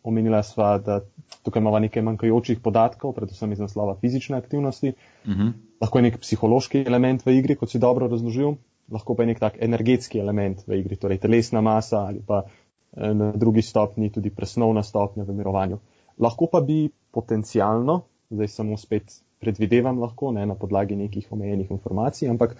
[0.05, 0.99] omenila sva, da
[1.43, 4.93] tukaj imamo nekaj manjkajočih podatkov, predvsem iz naslova fizične aktivnosti.
[5.23, 5.41] Uh mhm.
[5.41, 5.51] -huh.
[5.81, 8.55] Lahko je nek psihološki element v igri, kot si dobro razložil,
[8.91, 13.13] lahko pa je nek tak energetski element v igri, torej telesna masa ali pa eh,
[13.13, 15.79] na drugi stopni tudi presnovna stopnja v mirovanju.
[16.19, 22.29] Lahko pa bi potencialno, zdaj samo spet predvidevam lahko, ne na podlagi nekih omejenih informacij,
[22.29, 22.55] ampak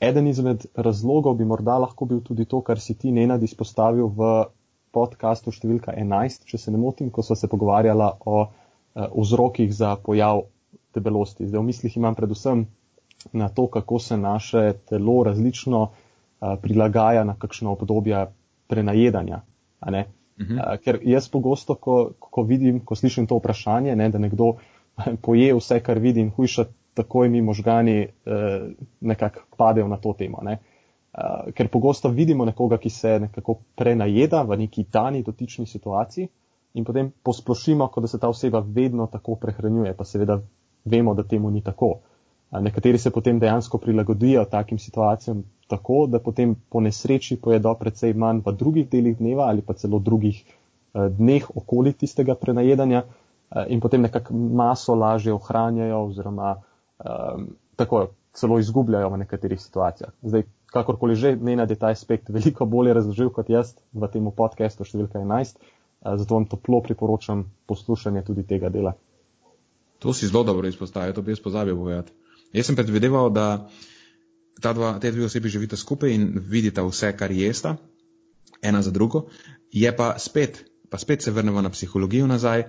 [0.00, 4.46] eden izmed razlogov bi morda lahko bil tudi to, kar si ti Nenad izpostavil v
[4.92, 8.50] podkastu številka 11, če se ne motim, ko smo se pogovarjala o uh,
[9.12, 10.46] vzrokih za pojav
[10.96, 11.48] debelosti.
[11.48, 12.66] Zdaj v mislih imam predvsem
[13.36, 18.26] na to, kako se naše telo različno uh, prilagaja na kakšno obdobje
[18.72, 19.42] prenajedanja.
[20.36, 24.56] Uh, ker jaz pogosto, ko, ko vidim, ko slišim to vprašanje, ne, da nekdo
[25.24, 26.66] poje vse, kar vidim, hujša,
[26.96, 28.08] takoj mi možgani eh,
[29.00, 30.40] nekako padejo na to temo.
[30.42, 30.58] Ne?
[31.16, 36.26] Uh, ker pogosto vidimo nekoga, ki se nekako prenajeda v neki dani dotični situaciji
[36.76, 40.36] in potem posplošimo, kot da se ta oseba vedno tako prehranjuje, pa seveda
[40.84, 41.88] vemo, da temu ni tako.
[42.50, 45.40] Uh, nekateri se potem dejansko prilagodijo takim situacijam
[45.72, 49.98] tako, da potem po nesreči pojedo predvsej manj v drugih delih dneva ali pa celo
[49.98, 56.56] drugih uh, dneh okoli tistega prenajedanja, uh, Eh, in potem nekako maso lažje ohranjajo oziroma
[56.98, 60.12] um, tako celo izgubljajo v nekaterih situacijah.
[60.22, 64.84] Zdaj, kakorkoli že, ne na ta aspekt veliko bolje razložil kot jaz v tem podkastu
[64.84, 68.94] številka 11, uh, zato vam toplo priporočam poslušanje tudi tega dela.
[69.98, 72.12] To si zelo dobro izpostavil, to bi jaz pozabil povedati.
[72.52, 73.68] Jaz sem predvideval, da
[74.60, 77.76] ta dva, te dve osebi živita skupaj in vidita vse, kar jesta,
[78.62, 79.26] ena za drugo,
[79.72, 82.64] je pa spet, pa spet se vrnemo na psihologijo nazaj,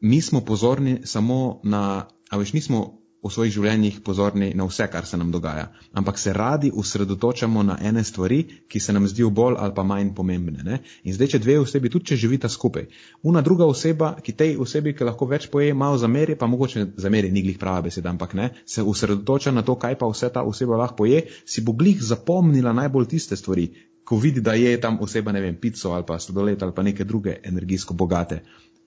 [0.00, 5.06] mi smo pozorni samo na, a veš, nismo v svojih življenjih pozorni na vse, kar
[5.06, 9.56] se nam dogaja, ampak se radi usredotočamo na ene stvari, ki se nam zdijo bolj
[9.62, 10.64] ali pa manj pomembne.
[10.66, 10.80] Ne?
[11.06, 12.88] In zdaj, če dve osebi, tudi če živita skupaj,
[13.22, 17.30] una druga oseba, ki tej osebi, ki lahko več poje, malo zameri, pa mogoče zameri,
[17.30, 20.80] ni glih prava beseda, ampak ne, se usredotoča na to, kaj pa vse ta oseba
[20.82, 23.70] lahko poje, si bo glih zapomnila najbolj tiste stvari,
[24.02, 27.06] ko vidi, da je tam oseba, ne vem, pico ali pa sladoled ali pa neke
[27.06, 28.42] druge energijsko bogate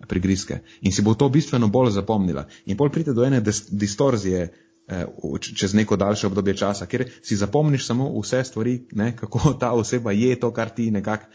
[0.08, 0.60] prigrizke.
[0.82, 2.45] In si bo to bistveno bolj zapomnila.
[2.66, 4.41] In pol pride do ene distorzije
[4.88, 5.06] eh,
[5.39, 10.12] čez neko daljše obdobje časa, ker si zapomniš samo vse stvari, ne, kako ta oseba
[10.12, 11.26] je to, kar ti nekako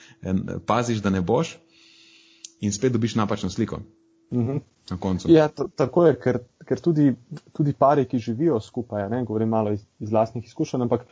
[0.67, 1.57] paziš, da ne boš,
[2.61, 3.81] in spet dobiš napačno sliko.
[4.33, 4.57] Mhm.
[4.91, 5.29] Na koncu.
[5.31, 7.13] Ja, tako je, ker, ker tudi,
[7.53, 11.07] tudi pari, ki živijo skupaj, ne govorim malo iz, iz lastnih izkušenj, ampak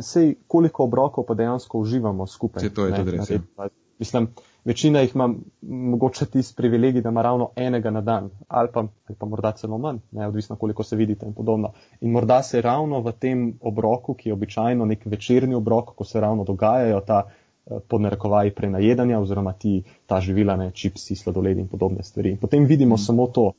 [0.00, 2.60] sej koliko obrokov pa dejansko uživamo skupaj.
[2.60, 3.30] Se to je ne, tudi res.
[3.30, 3.68] Ja.
[3.98, 4.28] Mislim,
[4.64, 9.16] večina jih ima mogoče tisti privilegij, da ima ravno enega na dan, ali pa, ali
[9.18, 11.72] pa morda celo manj, ne, odvisno koliko se vidite in podobno.
[12.00, 16.20] In morda se ravno v tem obroku, ki je običajno nek večerni obrok, ko se
[16.20, 22.02] ravno dogajajo ta eh, podnarekovaj prenajedanja oziroma ti, ta živila, ne, čipsi, sladoledi in podobne
[22.02, 22.30] stvari.
[22.30, 22.98] In potem vidimo mm.
[22.98, 23.52] samo to,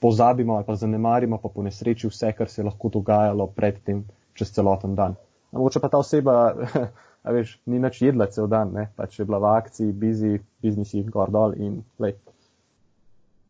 [0.00, 4.04] pozabimo ali pa zanemarimo pa po nesreči vse, kar se je lahko dogajalo predtem
[4.34, 5.14] čez celoten dan.
[5.52, 6.54] Mogoče pa ta oseba
[7.26, 11.02] a veš, ni nič jedla cel dan, ne, pač je bila v akciji, busy, biznisi,
[11.10, 12.14] gor dol in lej.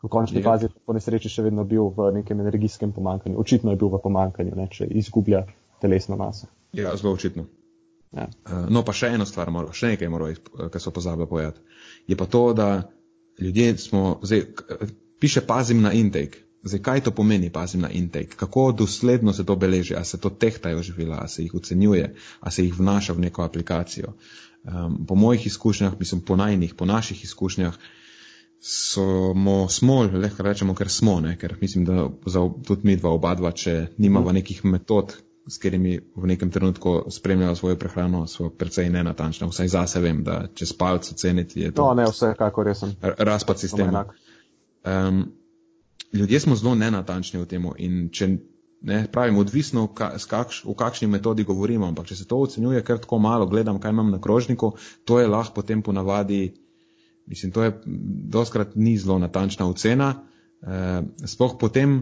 [0.00, 0.46] V končni ja.
[0.48, 3.36] fazi po nesreči še vedno bil v nekem energijskem pomankanju.
[3.40, 5.44] Očitno je bil v pomankanju, ne, če izgublja
[5.82, 6.48] telesno maso.
[6.76, 7.44] Ja, zelo očitno.
[8.16, 8.30] Ja.
[8.48, 10.30] Uh, no, pa še eno stvar, mora, še nekaj mora,
[10.72, 11.60] kar so pozabili povedati.
[12.08, 12.70] Je pa to, da
[13.42, 14.46] ljudje smo, zdaj,
[15.20, 16.45] piše pazim na intake.
[16.66, 18.36] Zdaj, kaj to pomeni, pazim na intake?
[18.36, 19.94] Kako dosledno se to beleži?
[19.94, 23.42] A se to tehtajo živila, a se jih ocenjuje, a se jih vnaša v neko
[23.42, 24.16] aplikacijo?
[24.64, 27.76] Um, po mojih izkušnjah, mislim, po najnih, po naših izkušnjah,
[28.60, 31.36] smo, smo lahko rečemo, ker smo, ne?
[31.38, 34.34] ker mislim, da za, tudi mi dva oba dva, če nimamo mhm.
[34.34, 35.14] nekih metod,
[35.46, 39.46] s katerimi v nekem trenutku spremljajo svojo prehrano, so precej nenatančne.
[39.46, 41.84] Vsaj zase vem, da če spalce ceniti je to.
[41.86, 42.96] No, ne, vse, kako resem.
[43.00, 44.04] Razpad sistema.
[44.82, 45.28] Um,
[46.12, 48.28] ljudje smo zelo nenatančni v tem in če
[48.86, 53.18] ne pravim, odvisno kakš, v kakšni metodi govorimo, ampak če se to ocenjuje kar tako
[53.18, 56.54] malo, gledam, kaj imam na krožniku, to je lahko potem ponavadi,
[57.26, 57.72] mislim, to je
[58.36, 60.12] doskrat ni zelo natančna ocena,
[60.62, 61.98] eh, sploh potem,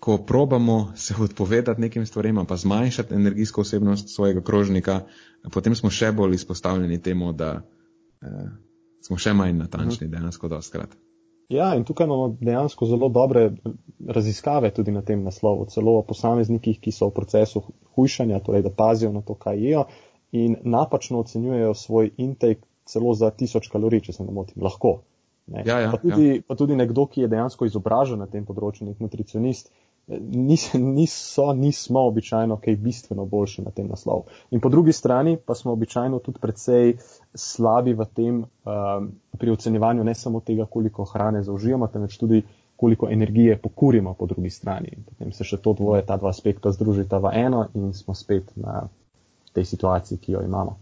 [0.00, 5.00] ko probamo se odpovedati nekim stvarem, pa zmanjšati energijsko osebnost svojega krožnika,
[5.52, 7.60] potem smo še bolj izpostavljeni temu, da
[8.22, 8.48] eh,
[9.06, 10.96] smo še manj natančni, dejansko doskrat.
[11.48, 13.50] Ja, in tukaj imamo dejansko zelo dobre
[14.08, 17.62] raziskave tudi na tem naslovu, celo o posameznikih, ki so v procesu
[17.94, 19.84] hujšanja, torej da pazijo na to, kaj jejo
[20.32, 25.00] in napačno ocenjujejo svoj intake celo za tisoč kalorij, če se ne motim, lahko.
[25.46, 25.62] Ne.
[25.66, 26.42] Ja, ja, pa, tudi, ja.
[26.48, 29.70] pa tudi nekdo, ki je dejansko izobražen na tem področju, nek nutricionist,
[30.06, 34.24] nis, niso, nismo običajno kaj bistveno boljši na tem naslovu.
[34.50, 36.96] In po drugi strani pa smo običajno tudi precej
[37.34, 42.42] slabi v tem um, pri ocenjevanju ne samo tega, koliko hrane zaužijemo, temveč tudi
[42.76, 44.88] koliko energije pokurimo po drugi strani.
[44.96, 48.52] In potem se še to dvoje, ta dva aspekta združita v eno in smo spet
[48.56, 48.88] na
[49.52, 50.78] tej situaciji, ki jo imamo.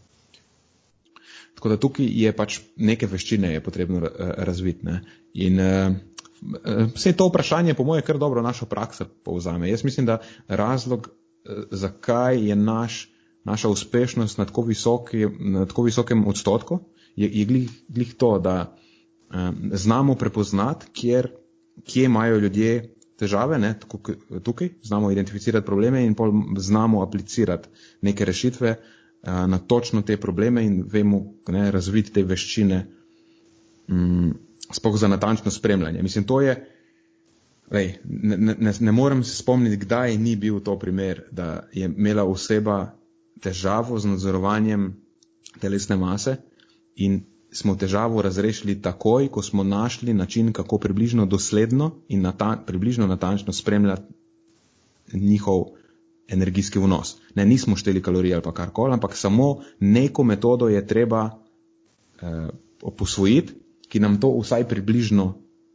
[1.55, 4.85] Tako da tukaj je pač neke veščine je potrebno razviti.
[4.85, 5.01] Ne?
[5.35, 5.95] In uh,
[6.95, 9.71] vse to vprašanje, po moje, kar dobro našo prakso povzame.
[9.71, 10.19] Jaz mislim, da
[10.49, 13.11] razlog, uh, zakaj je naš,
[13.45, 16.79] naša uspešnost na tako, visoki, na tako visokem odstotku,
[17.17, 18.77] je, je glih, glih to, da
[19.35, 21.29] um, znamo prepoznati, kjer,
[21.85, 23.75] kje imajo ljudje težave, ne,
[24.43, 27.69] tukaj, znamo identificirati probleme in pol znamo aplicirati
[28.01, 32.87] neke rešitve uh, na točno te probleme in vemo ne, razviti te veščine,
[33.89, 34.35] um,
[34.75, 36.03] spoh za natančno spremljanje.
[36.03, 36.57] Mislim, to je,
[37.71, 42.25] lej, ne, ne, ne morem se spomniti, kdaj ni bil to primer, da je imela
[42.25, 42.95] oseba
[43.41, 44.91] težavo z nadzorovanjem
[45.61, 46.37] telesne mase
[46.97, 47.23] in
[47.55, 53.53] smo težavo razrešili takoj, ko smo našli način, kako približno dosledno in nata, približno natančno
[53.53, 54.03] spremljati
[55.13, 55.65] njihov
[56.29, 57.17] energijski vnos.
[57.35, 61.31] Ne, nismo šteli kalorije ali pa karkoli, ampak samo neko metodo je treba
[62.23, 62.49] eh,
[62.97, 63.53] posvojiti,
[63.95, 65.29] ki nam to vsaj približno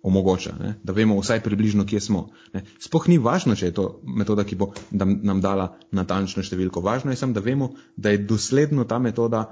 [0.03, 0.73] omogoča, ne?
[0.83, 2.25] da vemo vsaj približno, kje smo.
[2.53, 2.65] Ne?
[2.79, 6.83] Sploh ni važno, če je to metoda, ki bo nam dala natančno številko.
[6.83, 9.45] Važno je samo, da vemo, da je dosledno ta metoda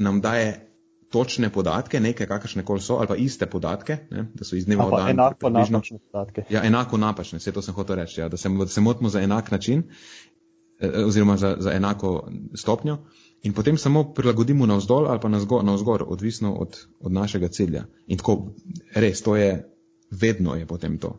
[0.00, 0.56] nam daje
[1.12, 4.88] točne podatke, neke kakršne koli so, ali pa iste podatke, ne, da so iz dneva
[4.88, 5.12] v dan.
[5.12, 6.44] Enako približno, napačne podatke.
[6.52, 9.24] Ja, enako napačne, vse to sem hotel reči, ja, da, se, da se motimo za
[9.24, 13.02] enak način eh, oziroma za, za enako stopnjo
[13.42, 17.84] in potem samo prilagodimo navzdol ali pa navzgor, navzgor odvisno od, od našega cilja.
[18.06, 18.54] In tako,
[18.94, 19.68] res, to je,
[20.10, 21.16] vedno je potem to.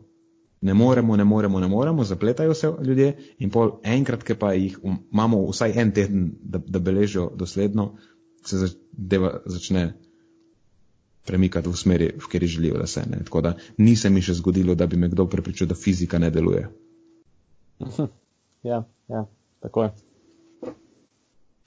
[0.62, 4.78] Ne moremo, ne moremo, ne moremo, zapletajo se ljudje in pol enkrat, ki pa jih
[4.84, 7.94] imamo vsaj en teden, da, da beležijo dosledno,
[8.46, 9.94] se zadeva začne
[11.26, 13.24] premikati v smeri, v kateri želijo, da se ne.
[13.24, 16.30] Tako da ni se mi še zgodilo, da bi me kdo prepričal, da fizika ne
[16.30, 16.68] deluje.
[18.64, 19.26] Ja, ja,
[19.64, 20.09] tako je.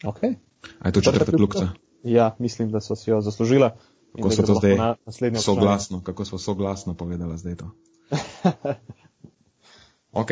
[0.04, 0.34] Okay.
[0.78, 1.68] A je to četrta kljubca?
[2.02, 3.76] Ja, mislim, da so si jo zaslužila.
[4.16, 4.76] Kako so to zdaj
[5.42, 7.70] soglasno, kako so soglasno povedala zdaj to?
[10.22, 10.28] ok,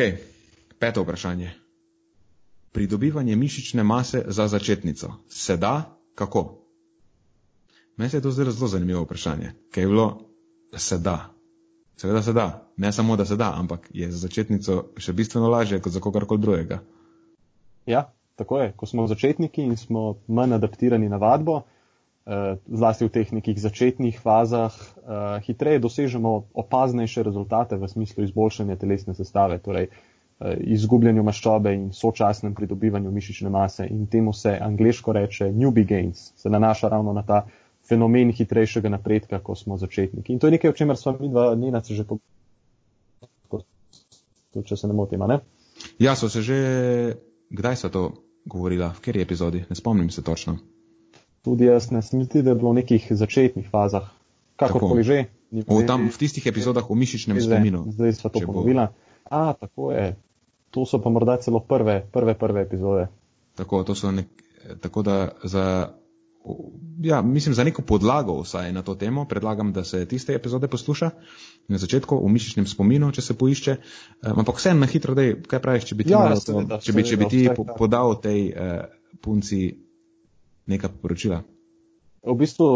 [0.79, 1.51] peto vprašanje.
[2.71, 5.13] Pridobivanje mišične mase za začetnico.
[5.29, 5.97] Se da?
[6.15, 6.57] Kako?
[7.97, 10.21] Meni se je to zdelo zelo zanimivo vprašanje, ker je bilo,
[10.77, 11.33] se da.
[11.97, 15.81] Seveda se da, ne samo da se da, ampak je za začetnico še bistveno lažje
[15.81, 16.79] kot za kogarkoli drugega.
[17.85, 18.71] Ja, tako je.
[18.75, 24.19] Ko smo začetniki in smo manj adaptirani na vadbo, eh, zlasti v teh nekih začetnih
[24.19, 29.59] fazah, eh, hitreje dosežemo opaznejše rezultate v smislu izboljšanja telesne sestave.
[29.59, 29.89] Torej,
[30.41, 33.85] Eh, izgubljanju maščobe in sočasnem pridobivanju mišične mase.
[33.93, 37.45] In temu se angliško reče newbie gains, se nanaša ravno na ta
[37.89, 40.33] fenomen hitrejšega napredka, ko smo začetniki.
[40.33, 42.25] In to je nekaj, o čemer smo mi dva Nina se že pogovarjali,
[44.65, 45.39] če se ne motim, ne?
[45.99, 46.57] Ja, so se že,
[47.53, 48.11] kdaj so to
[48.45, 50.57] govorila, v kateri epizodi, ne spomnim se točno.
[51.41, 54.09] Tudi jaz ne smeti, da je bilo v nekih začetnih fazah,
[54.55, 55.25] kakorkoli že.
[55.51, 57.83] V, tam, v tistih epizodah o mišičnem spominu.
[57.91, 58.87] Zdaj sva to ponovila.
[58.87, 59.11] Bo...
[59.35, 60.15] A, tako je.
[60.71, 63.09] To so pa morda celo prve, prve, prve epizode.
[63.59, 64.31] Tako, to so nek,
[64.79, 65.91] tako da za,
[67.03, 71.09] ja, mislim, za neko podlago vsaj na to temo predlagam, da se tiste epizode posluša
[71.67, 73.75] na začetku v mišičnem spominu, če se poišče.
[74.27, 76.93] Um, ampak vsem na hitro, da kaj praviš, če bi ti, ja, to, seveda, če
[76.93, 78.83] bi, če bi ti seveda, podal tej uh,
[79.21, 79.61] punci
[80.67, 81.41] neka poročila.
[82.21, 82.67] V bistvu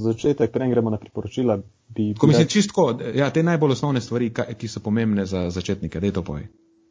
[0.00, 1.58] začetek, prej gremo na priporočila.
[1.88, 6.08] Bi, Ko mislim čistko, ja, te najbolj osnovne stvari, ki so pomembne za začetnike, da
[6.08, 6.46] je to poj.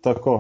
[0.06, 0.36] Tako.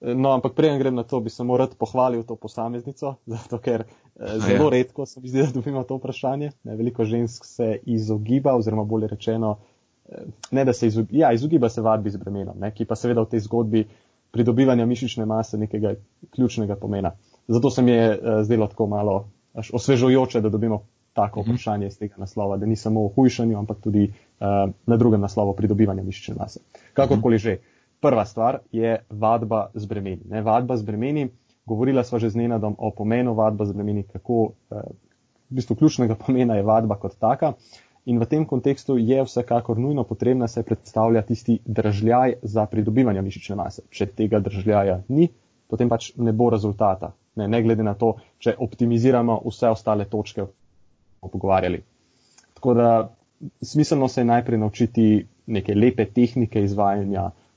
[0.00, 4.38] No, ampak preden grem na to, bi samo rad pohvalil to posameznico, zato ker eh,
[4.38, 4.70] zelo ja.
[4.70, 6.52] redko se mi zdi, da dobimo to vprašanje.
[6.64, 9.56] Ne, veliko žensk se izogiba, oziroma bolje rečeno,
[10.08, 13.24] eh, ne da se izogiba, ja, izogiba se vadbi z bremenom, ne, ki pa seveda
[13.26, 13.88] v tej zgodbi
[14.30, 15.94] pridobivanja mišične mase nekega
[16.30, 17.12] ključnega pomena.
[17.48, 19.24] Zato se mi je eh, zdelo tako malo
[19.72, 20.82] osvežujoče, da dobimo
[21.12, 21.50] tako mhm.
[21.50, 24.46] vprašanje iz tega naslova, da ni samo o hujšanju, ampak tudi uh,
[24.86, 26.60] na drugem naslovu pridobivanja mišične mase.
[26.94, 27.56] Kakorkoli že.
[28.00, 30.22] Prva stvar je vadba z bremeni.
[30.28, 31.28] Ne, vadba z bremeni,
[31.66, 34.82] govorila sva že z Nenadom o pomenu vadba z bremeni, kako eh,
[35.50, 37.52] v bistvu ključnega pomena je vadba kot taka.
[38.08, 43.56] In v tem kontekstu je vsekakor nujno potrebna se predstavlja tisti držljaj za pridobivanje mišične
[43.56, 43.82] mase.
[43.90, 45.28] Če tega držljaja ni,
[45.68, 47.12] potem pač ne bo rezultata.
[47.36, 50.46] Ne, ne glede na to, če optimiziramo vse ostale točke,
[51.20, 51.82] bomo pogovarjali.
[52.56, 52.88] Tako da
[53.62, 57.47] smiselno se je najprej naučiti neke lepe tehnike izvajanja uh,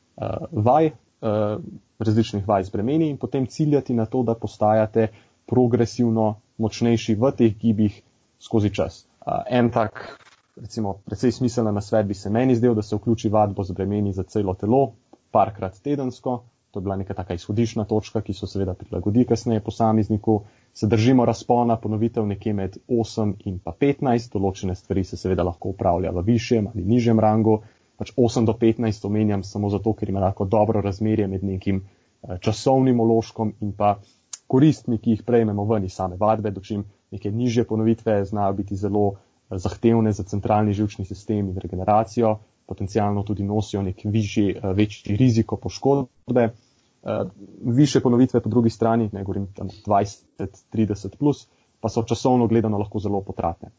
[0.52, 0.92] vaj,
[1.22, 1.62] uh,
[2.00, 5.08] različnih vaj z bremeni in potem ciljati na to, da postajate
[5.46, 8.02] progresivno močnejši v teh gibih
[8.40, 9.06] skozi čas.
[9.26, 10.18] Uh, en tak,
[10.56, 14.24] recimo, precej smiselna nasvet bi se meni zdel, da se vključi vadbo z bremeni za
[14.24, 14.92] celo telo,
[15.32, 20.42] parkrat tedensko, to je bila neka taka izhodišna točka, ki so seveda prilagodi kasneje posamezniku,
[20.74, 25.74] se držimo razpona ponovitev nekje med 8 in pa 15, določene stvari se seveda lahko
[25.76, 27.62] upravlja v višjem ali nižjem rangu,
[28.02, 32.40] pač 8 do 15 omenjam samo zato, ker ima lahko dobro razmerje med nekim eh,
[32.42, 34.00] časovnim uložkom in pa
[34.50, 36.84] koristmi, ki jih prejmemo ven iz same vadbe, dočim
[37.14, 43.22] neke nižje ponovitve znajo biti zelo eh, zahtevne za centralni žilčni sistem in regeneracijo, potencialno
[43.28, 46.50] tudi nosijo nek višji, eh, večji riziko poškodbe.
[47.66, 51.48] Više ponovitve po drugi strani, ne govorim tam 20, 30 plus,
[51.82, 53.72] pa so časovno gledano lahko zelo potratne.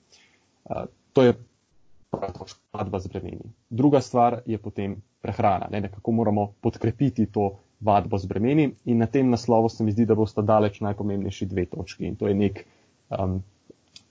[1.12, 1.36] To je
[2.20, 3.52] točka, vadba z bremeni.
[3.70, 9.06] Druga stvar je potem prehrana, ne, nekako moramo podkrepiti to vadbo z bremeni in na
[9.06, 12.64] tem naslovu se mi zdi, da bosta daleč najpomembnejši dve točki in to je nek
[13.10, 13.42] um,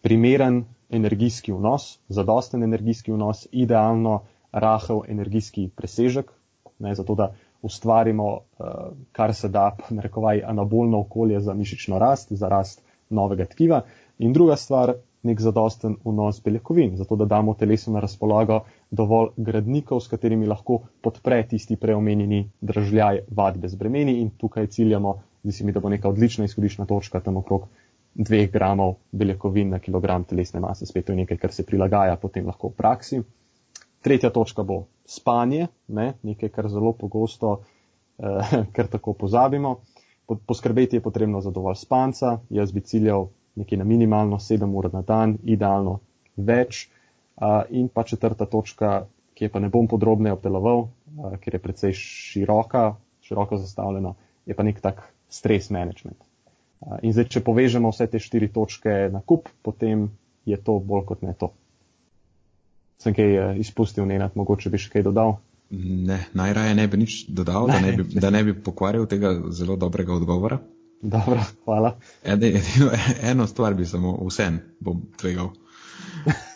[0.01, 4.21] primeren energijski vnos, zadosten energijski vnos, idealno
[4.51, 6.31] rahel energijski presežek,
[6.79, 7.31] ne, zato da
[7.61, 8.65] ustvarimo, uh,
[9.11, 13.83] kar se da, narekovaj, anabolno okolje za mišično rast, za rast novega tkiva.
[14.19, 14.93] In druga stvar,
[15.23, 18.61] nek zadosten vnos beljakovin, zato da damo telesu na razpolago
[18.91, 25.15] dovolj gradnikov, s katerimi lahko podpre tisti preomenjeni držljaj vadbe z bremeni in tukaj ciljamo,
[25.43, 27.67] zdi se mi, da bo neka odlična izhodišna točka tam okrog
[28.15, 30.85] dveh gramov beljakovin na kilogram telesne mase.
[30.85, 33.21] Spet to je nekaj, kar se prilagaja potem lahko v praksi.
[34.01, 37.61] Tretja točka bo spanje, ne, nekaj, kar zelo pogosto,
[38.19, 39.77] eh, kar tako pozabimo.
[40.47, 45.01] Poskrbeti je potrebno za dovolj spanca, jaz bi ciljal nekje na minimalno 7 ur na
[45.01, 45.99] dan, idealno
[46.37, 46.87] več.
[47.69, 50.87] In pa četrta točka, ki je pa ne bom podrobneje obdeloval,
[51.41, 52.95] ker je precej široka,
[53.25, 54.13] široko zastavljena,
[54.45, 56.21] je pa nek tak stres management.
[57.01, 60.09] In zdaj, če povežemo vse te štiri točke na kup, potem
[60.45, 61.51] je to bolj kot ne to
[63.01, 65.39] sem kaj uh, izpustil, ne nad, mogoče bi še kaj dodal.
[65.71, 67.69] Ne, najraje ne bi nič dodal.
[67.71, 70.59] Da, ne bi, da ne bi pokvaril tega zelo dobrega odgovora.
[71.01, 71.99] Dobro, hvala.
[72.23, 72.91] Ede, edino,
[73.21, 75.49] eno stvar bi samo vsem bom tvegal.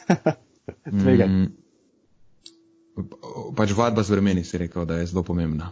[1.02, 1.28] Tvegaj.
[1.28, 1.46] Mm,
[3.58, 5.72] pač vadba z vremeni si rekel, da je zelo pomembna.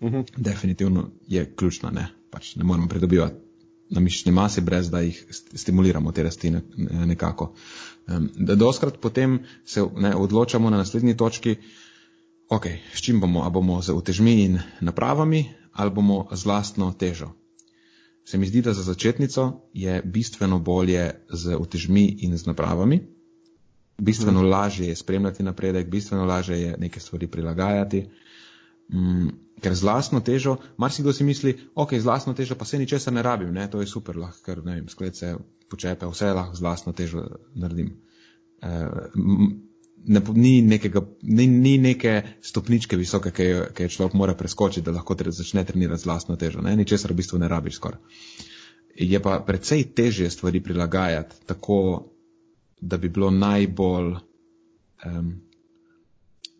[0.00, 0.16] Uh mhm.
[0.20, 0.32] -huh.
[0.36, 2.08] Definitivno je ključna, ne.
[2.30, 3.48] Pač ne moramo pridobivati
[3.90, 6.52] na mišični masi, brez da jih stimuliramo te rasti
[7.06, 7.54] nekako.
[8.36, 11.56] Da doskrat potem se ne, odločamo na naslednji točki,
[12.48, 17.30] ok, s čim bomo, a bomo z utežmi in napravami ali bomo z lastno težo.
[18.28, 22.98] Se mi zdi, da za začetnico je bistveno bolje z utežmi in z napravami.
[23.98, 24.50] Bistveno hmm.
[24.50, 28.02] lažje je spremljati napredek, bistveno lažje je neke stvari prilagajati.
[28.92, 29.28] Mm,
[29.60, 33.22] ker z lastno težo, marsikdo si misli, ok, z lastno težo pa se ničesar ne
[33.22, 35.34] rabim, ne, to je super, lahko, ker ne vem, sklece,
[35.70, 37.24] počepe, vse lahko z lastno težo
[37.54, 37.94] naredim.
[38.60, 38.74] E,
[40.04, 44.84] ne, ni, nekega, ni, ni neke stopničke visoke, ki jo, ki jo človek mora preskočiti,
[44.86, 48.00] da lahko tre, začne trenirati z lastno težo, ne, ničesar v bistvu ne rabiš skoraj.
[48.98, 51.80] Je pa precej težje stvari prilagajati tako,
[52.80, 54.14] da bi bilo najbolj,
[55.06, 55.28] um,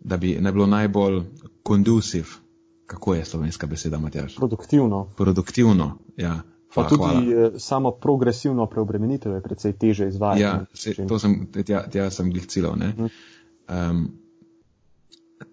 [0.00, 1.22] da bi ne bilo najbolj
[1.66, 2.38] conducive,
[2.86, 4.36] kako je slovenska beseda, Matjaš?
[4.36, 5.04] Produktivno.
[5.16, 6.40] Produktivno, ja.
[6.74, 7.46] Pa tudi hvala.
[7.46, 10.42] Eh, samo progresivno preobremenitev je precej teže izvajati.
[10.42, 12.92] Ja, se, to sem, tja, tja sem glih cilov, ne.
[13.68, 14.04] Um,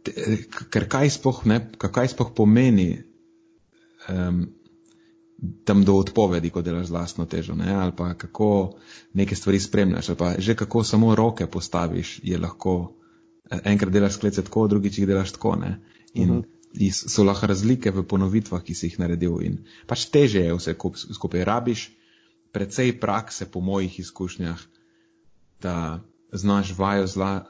[0.04, 0.38] te,
[0.72, 2.90] ker kaj spoh, ne, kaj spoh pomeni
[4.10, 4.46] um,
[5.64, 8.76] tam do odpovedi, ko delaš z lastno težo, ne, ali pa kako
[9.14, 12.94] neke stvari spremljaš, ali pa že kako samo roke postaviš, je lahko,
[13.52, 15.80] eh, enkrat delaš sklece tako, drugič jih delaš tako, ne.
[16.14, 16.55] In uh -huh.
[16.92, 19.40] So lahko razlike v ponovitvah, ki si jih naredil.
[19.42, 20.76] In pač teže je vse
[21.14, 21.44] skupaj.
[21.48, 21.90] Rabiš
[22.56, 24.60] precej prakse, po mojih izkušnjah,
[25.62, 27.46] da znaš vajo zla,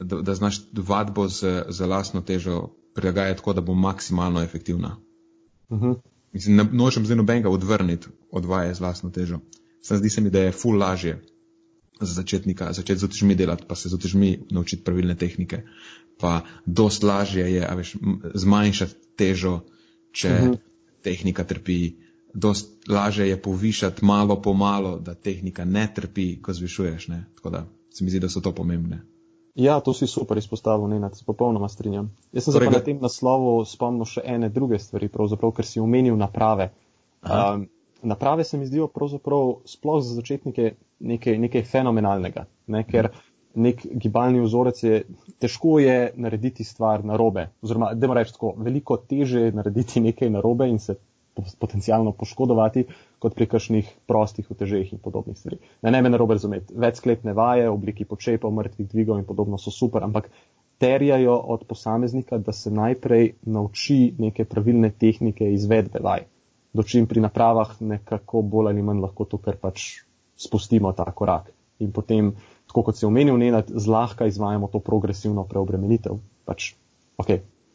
[0.00, 4.96] da, da znaš vadbo z, z lastno težo prilagajati tako, da bo maksimalno efektivna.
[5.68, 6.00] Uh -huh.
[6.32, 9.40] Mislim, ne nočem zdaj nobenega odvrniti od vaje z lastno težo.
[9.82, 11.22] Sam zdi se mi, da je ful lažje
[12.00, 15.62] za začetnika, začeti z otežmi delati, pa se z otežmi naučiti pravilne tehnike.
[16.20, 17.96] Pa dost lažje je, veš,
[18.34, 19.60] zmanjšati težo,
[20.12, 20.56] če uh -huh.
[21.02, 21.96] tehnika trpi.
[22.34, 27.08] Dost laže je povišati malo po malo, da tehnika ne trpi, ko zvišuješ.
[27.08, 27.24] Ne?
[27.34, 29.02] Tako da se mi zdi, da so to pomembne.
[29.56, 32.10] Ja, to si super izpostavil, ne, se popolnoma strinjam.
[32.32, 35.64] Jaz sem Torej, se pa na tem naslovu spomnil še ene druge stvari, pravzaprav, ker
[35.64, 36.66] si omenil naprave.
[37.24, 37.64] Um,
[38.02, 43.08] naprave se mi zdijo pravzaprav sploh za začetnike nekaj, nekaj fenomenalnega, ne, ker
[43.56, 45.02] nek gibalni vzorec je,
[45.40, 50.30] težko je narediti stvar narobe, oziroma, da moram reči tako, veliko teže je narediti nekaj
[50.30, 50.96] narobe in se
[51.60, 52.84] potencialno poškodovati,
[53.20, 55.58] kot pri kakšnih prostih utežeh in podobnih stvari.
[55.82, 60.04] Ne, ne me narobe razumeti, večsklepne vaje, obliki počepov, mrtvih dvigov in podobno so super,
[60.04, 60.30] ampak
[60.78, 66.26] terjajo od posameznika, da se najprej nauči neke pravilne tehnike izvedbe vaj,
[66.72, 70.02] dočim pri napravah nekako bolj ali manj lahko to, kar pač
[70.36, 71.52] spustimo ta korak.
[71.80, 72.32] In potem,
[72.66, 76.18] tako kot si omenil, ne, zlahka izvajamo to progresivno preobremenitev.
[76.44, 76.74] Pač,
[77.16, 77.30] ok,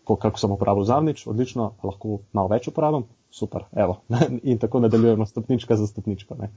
[0.05, 4.01] kako sem uporabil zadnjič, odlično, lahko malo več uporabim, super, evo.
[4.49, 6.35] In tako nadaljujemo stopnička za stopničko.
[6.39, 6.51] Ne?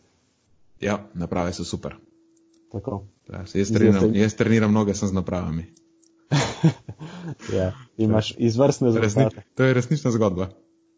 [0.81, 1.97] Ja, naprave so super.
[2.73, 3.05] Tako.
[3.31, 5.69] Ja, jaz, treniram, jaz treniram noge, sem z napravami.
[7.59, 9.43] ja, imaš izvrstne zgodbe.
[9.55, 10.49] To je resnična zgodba.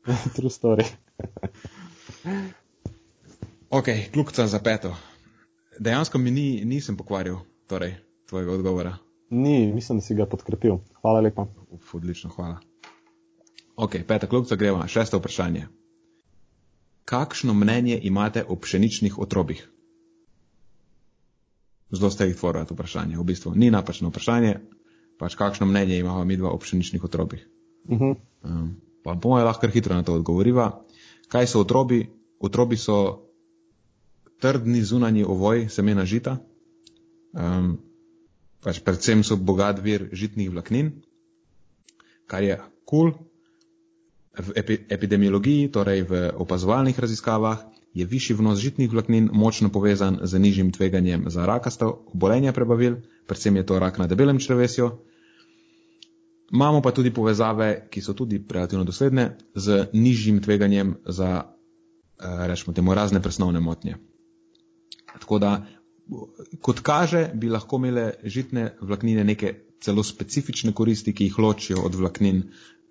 [0.37, 0.87] True story.
[3.71, 4.95] ok, kljubca za peto.
[5.79, 7.95] Dejansko mi ni, nisem pokvaril torej,
[8.29, 8.97] tvojega odgovora.
[9.31, 10.79] Ni, mislim, da si ga podkrepil.
[11.03, 11.47] Hvala lepa.
[11.71, 12.61] Uf, odlično, hvala.
[13.77, 14.87] Ok, peta klubca greva.
[14.87, 15.67] Šesto vprašanje.
[17.05, 19.69] Kakšno mnenje imate o pšeničnih otrobih?
[21.91, 23.19] Zelo ste jih tvorili to vprašanje.
[23.19, 24.57] V bistvu ni napačno vprašanje,
[25.19, 27.49] pač kakšno mnenje imamo mi dva o pšeničnih otrobih.
[27.89, 28.17] Uh -huh.
[28.43, 30.85] um, pa bomo lahko hitro na to odgovoriva.
[31.29, 32.11] Kaj so otrobi?
[32.41, 33.26] Otrobi so
[34.41, 36.39] trdni zunanji ovoj semena žita,
[37.33, 37.77] um,
[38.61, 40.93] pač predvsem so bogat vir žitnih vlaknin,
[42.27, 43.27] kar je kul, cool,
[44.37, 44.53] V
[44.93, 47.65] epidemiologiji, torej v opazovalnih raziskavah,
[47.97, 53.57] je višji vnos žitnih vlaknin močno povezan z nižjim tveganjem za rakasto obolenje prebavil, predvsem
[53.57, 54.91] je to rak na debelem črvesju.
[56.53, 61.49] Imamo pa tudi povezave, ki so tudi relativno dosledne, z nižjim tveganjem za,
[62.21, 63.97] eh, rečemo temu, razne presnovne motnje.
[65.21, 65.53] Tako da,
[66.61, 71.95] kot kaže, bi lahko imele žitne vlaknine neke celo specifične koristi, ki jih ločijo od
[71.95, 72.43] vlaknin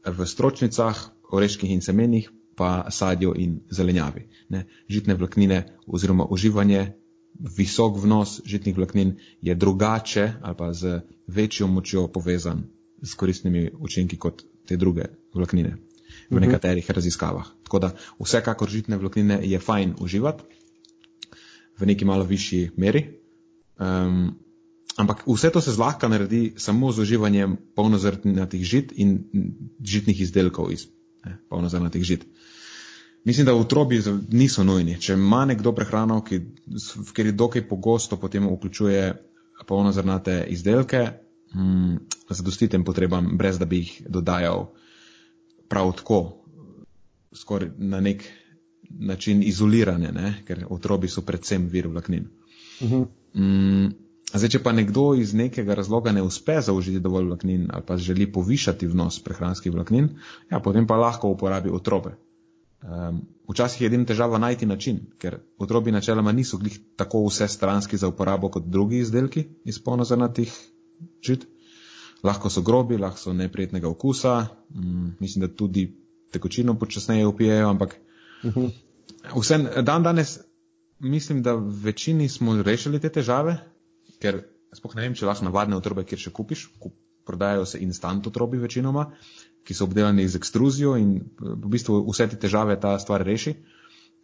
[0.06, 1.00] v stročnicah,
[1.32, 4.28] oreških in semenih, pa sadju in zelenjavi.
[4.50, 4.66] Ne.
[4.90, 6.94] Žitne vlaknine oziroma uživanje,
[7.40, 12.64] visok vnos žitnih vlaknin je drugače ali pa z večjo močjo povezan
[13.02, 15.04] s koristnimi učinki kot te druge
[15.34, 15.76] vlaknine
[16.30, 16.46] v mhm.
[16.46, 17.46] nekaterih raziskavah.
[17.64, 20.44] Tako da vsekakor žitne vlaknine je fajn uživati
[21.80, 23.06] v neki malo višji meri.
[23.80, 24.36] Um,
[24.98, 29.24] ampak vse to se zlahka naredi samo z uživanjem polnozrnatih žit in
[29.84, 30.88] žitnih izdelkov iz
[31.50, 32.26] polnozrnatih žit.
[33.26, 35.00] Mislim, da v otrobi niso nujni.
[35.02, 36.40] Če ima nekdo prehrano, ki,
[37.14, 39.14] ker je dokaj pogosto potem vključuje
[39.68, 41.02] polnozrnate izdelke,
[41.54, 41.96] hm,
[42.30, 44.68] zadosti tem potrebam, brez da bi jih dodajal
[45.70, 46.20] prav tako,
[47.34, 48.24] skoraj na nek
[48.90, 50.34] način izolirane, ne?
[50.48, 52.28] ker otrobi so predvsem vir vlaknin.
[52.82, 53.06] Uh -huh.
[53.34, 53.94] hm,
[54.34, 58.26] Zdaj, če pa nekdo iz nekega razloga ne uspe zaužiti dovolj vlaknin ali pa želi
[58.32, 60.10] povišati vnos prehranskih vlaknin,
[60.52, 62.16] ja, potem pa lahko uporabi otrobe.
[62.86, 67.98] Um, včasih je edina težava najti način, ker otrobi načeloma niso glih tako vse stranski
[67.98, 70.54] za uporabo kot drugi izdelki iz polnozrnatih
[71.22, 71.48] žit.
[72.24, 75.88] Lahko so grobi, lahko so neprijetnega okusa, um, mislim, da tudi
[76.32, 78.05] tekočino počasneje upijejo, ampak mhm.
[78.46, 78.72] -huh.
[79.36, 80.40] vse, dan danes
[81.00, 83.58] mislim, da večini smo rešili te težave,
[84.22, 84.44] ker
[84.76, 88.58] spoh ne vem, če lahko navadne otrobe, kjer še kupiš, kup, prodajajo se instant otrobi
[88.62, 89.10] večinoma,
[89.66, 93.56] ki so obdelani z ekstruzijo in v bistvu vse te težave ta stvar reši,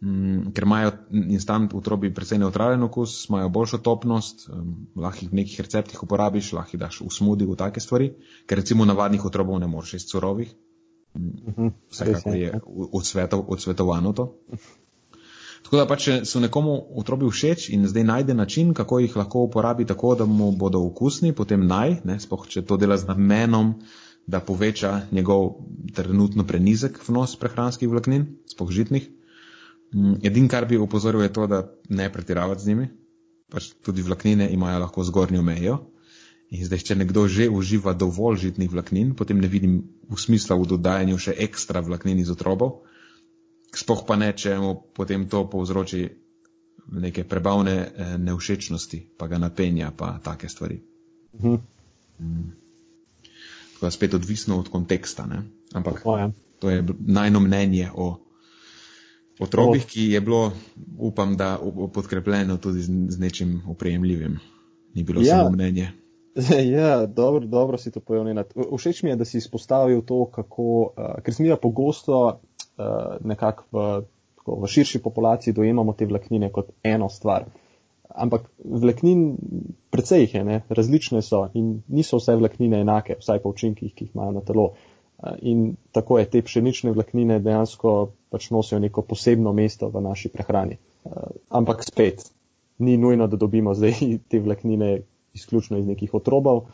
[0.00, 5.40] mm, ker imajo instant otrobi precej neutralen okus, imajo boljšo topnost, um, lahko jih v
[5.42, 8.12] nekih receptih uporabiš, lahko jih daš v smudi, v take stvari,
[8.46, 10.54] ker recimo navadnih otrobov ne moreš iz surovih.
[11.18, 12.60] Mm, vsekakor je
[13.46, 14.28] odsvetovano to.
[15.62, 19.44] Tako da pač, če so nekomu otrobi všeč in zdaj najde način, kako jih lahko
[19.46, 23.76] uporabi tako, da mu bodo okusni, potem naj, ne, spoh, če to dela z namenom,
[24.26, 25.48] da poveča njegov
[25.94, 29.08] trenutno prenizek vnos prehranskih vlaknin, spoh žitnih.
[29.94, 32.88] Mm, edin, kar bi upozoril, je to, da ne pretiravati z njimi.
[33.52, 35.78] Pač tudi vlaknine imajo lahko zgornjo mejo.
[36.52, 40.68] In zdaj, če nekdo že uživa dovolj žitnih vlaknin, potem ne vidim v smislu v
[40.76, 42.82] dodajanju še ekstra vlaknin iz otrobov
[43.72, 46.04] spoh pa ne, če mu potem to povzroči
[46.92, 50.80] neke prebavne eh, nevšečnosti, pa ga napenja, pa take stvari.
[51.40, 51.54] Mhm.
[52.20, 52.50] Mm.
[53.72, 55.26] Tako da spet odvisno od konteksta.
[55.26, 55.42] Ne?
[55.74, 56.30] Ampak O, ja.
[56.60, 58.20] to je najno mnenje o
[59.40, 60.52] otrokih, ki je bilo,
[60.98, 61.58] upam, da
[61.94, 64.38] podkrepljeno tudi z, z nečim oprejemljivim.
[64.94, 65.42] Ni bilo Ja.
[65.42, 65.90] samo mnenje.
[66.76, 68.24] Ja, dobro, dobro si to povedal.
[68.26, 68.52] Nenad.
[68.56, 74.02] Všeč mi je, da si izpostavil to, kako, uh, ker mi pogosto uh, nekako v,
[74.36, 77.44] tako, v širši populaciji dojemamo te vlaknine kot eno stvar.
[78.12, 79.36] Ampak vlaknin,
[79.90, 80.62] precej jih je, ne?
[80.68, 84.64] različne so in niso vse vlaknine enake, vsaj po učinkih, ki jih imajo na telo.
[84.72, 90.28] Uh, In tako je, te pšenične vlaknine dejansko pač nosijo neko posebno mesto v naši
[90.28, 90.76] prehrani.
[91.04, 91.12] Uh,
[91.48, 92.24] Ampak spet,
[92.78, 93.94] ni nujno, da dobimo zdaj
[94.30, 95.02] te vlaknine
[95.34, 96.56] izključno iz nekih otrobov.
[96.56, 96.70] Uh,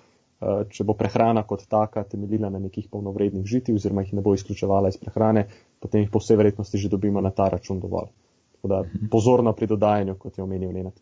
[0.70, 4.92] Če bo prehrana kot taka temeljila na nekih polnovrednih žitih, oziroma jih ne bo izključevala
[4.92, 5.48] iz prehrane,
[5.82, 8.12] potem jih po vsej verjetnosti že dobimo na ta račun dovolj.
[8.54, 10.94] Tako da pozorno pri dodajanju, kot je omenil Nenad.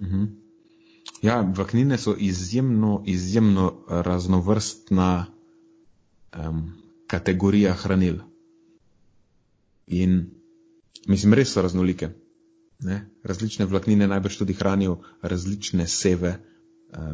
[0.00, 0.24] Mhm.
[1.22, 6.64] Ja, vlaknine so izjemno, izjemno raznovrstna um,
[7.06, 8.22] kategorija hranil.
[9.86, 10.30] In
[11.08, 12.08] mislim, res so raznolike.
[12.80, 13.02] Ne?
[13.24, 16.57] Različne vlaknine najbrž tudi hranijo različne seve uh,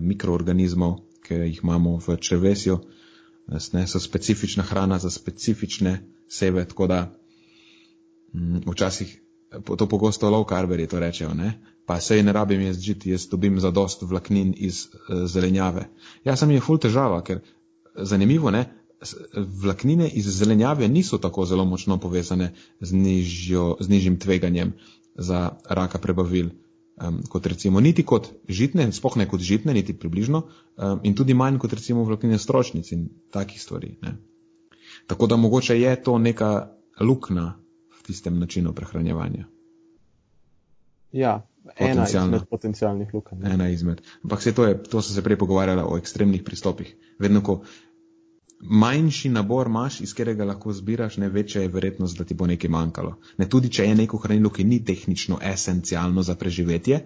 [0.00, 2.78] mikroorganizmov, ki jih imamo v črvesju.
[3.72, 3.86] Ne?
[3.86, 5.98] So specifična hrana za specifične
[6.28, 7.00] seve, tako da
[8.32, 9.20] mm, včasih
[9.64, 11.58] po- to pogosto low carberi to rečejo, ne?
[11.86, 15.88] pa sej ne rabim jaz žiti, jaz dobim zadost vlaknin iz uh, zelenjave.
[16.24, 17.42] Ja, sem je ful težava, ker
[17.94, 18.64] zanimivo, ne,
[19.36, 24.72] vlaknine iz zelenjave niso tako zelo močno povezane z, nižjo, z nižjim tveganjem
[25.14, 26.48] za raka prebavil.
[26.94, 30.44] Um, kot recimo niti kot žitne, spoh ne kot žitne, niti približno,
[30.78, 33.96] um, in tudi manj kot recimo vlaknine stročnic in takih stvari.
[34.02, 34.14] Ne.
[35.10, 36.70] Tako da mogoče je to neka
[37.00, 37.58] lukna
[37.98, 39.48] v tistem načinu prehranjevanja.
[41.12, 41.46] Ja,
[41.78, 43.42] ena izmed potencialnih lukenj.
[43.46, 44.00] Ena izmed.
[44.22, 46.96] Ampak se to je, to so se prej pogovarjali o ekstremnih pristopih.
[47.18, 47.62] Vedno, ko
[48.64, 52.70] manjši nabor imaš, iz katerega lahko zbiraš, ne večja je verjetnost, da ti bo nekaj
[52.70, 53.16] manjkalo.
[53.38, 57.00] Ne tudi, če je neko hranilo, ki ni tehnično esencialno za preživetje,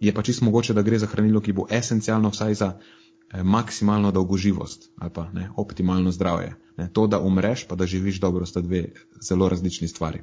[0.00, 4.12] je pa čisto mogoče, da gre za hranilo, ki bo esencialno vsaj za eh, maksimalno
[4.12, 6.54] dolgoživost ali pa ne, optimalno zdravje.
[6.76, 8.84] Ne, to, da umreš, pa da živiš dobro, sta dve
[9.20, 10.22] zelo različni stvari.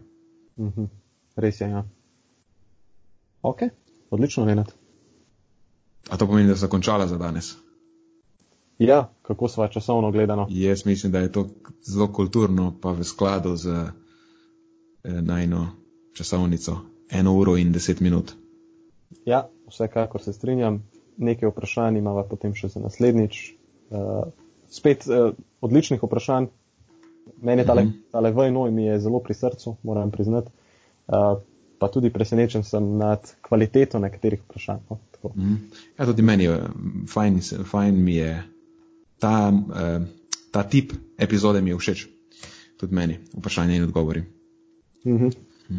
[0.59, 0.83] Mhm.
[1.35, 1.83] Res je, ja.
[3.41, 3.61] Ok,
[4.09, 4.71] odlično, Nenad.
[6.09, 7.55] A to pomeni, da so končala za danes?
[8.79, 10.47] Ja, kako sva časovno gledano?
[10.49, 11.47] Jaz mislim, da je to
[11.83, 13.91] zelo kulturno, pa v skladu z eh,
[15.21, 15.67] najno
[16.13, 16.77] časovnico.
[17.09, 18.31] Eno uro in deset minut.
[19.25, 20.83] Ja, vsekakor se strinjam.
[21.17, 23.53] Nekaj vprašanj imamo potem še za naslednjič.
[23.89, 24.25] Uh,
[24.69, 25.29] spet uh,
[25.61, 26.47] odličnih vprašanj.
[27.41, 27.91] Meni je tale, Mhm.
[28.11, 30.51] tale vojno mi je zelo pri srcu, moram priznati.
[31.07, 31.37] Uh,
[31.79, 34.79] pa tudi presenečen sem nad kvaliteto nekaterih vprašanj.
[34.89, 35.31] No, tako.
[35.35, 35.53] Mhm.
[35.99, 36.59] Ja, tudi meni je
[37.13, 37.39] fajn,
[37.71, 38.43] fajn mi je
[39.25, 40.05] ta, eh,
[40.51, 42.05] ta tip epizode mi je všeč.
[42.77, 44.21] Tudi meni, vprašanje in odgovori.
[45.05, 45.29] Mhm.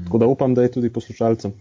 [0.05, 1.53] Tako da upam, da je tudi poslušalcem.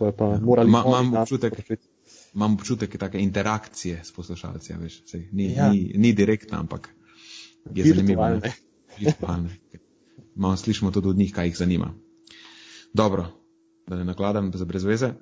[0.00, 1.88] Je oni imam občutek- sporočiti.
[2.34, 5.66] Imam občutek take interakcije s poslušalci, a veš, sej, ni, Ja.
[5.66, 5.72] ja.
[5.72, 6.88] ni, ni direktna, ampak
[7.74, 8.40] je zanimivo.
[10.34, 11.94] Malo slišimo tudi od njih, kaj jih zanima.
[12.94, 13.26] Dobro,
[13.86, 15.12] da ne nakladam za brez veze.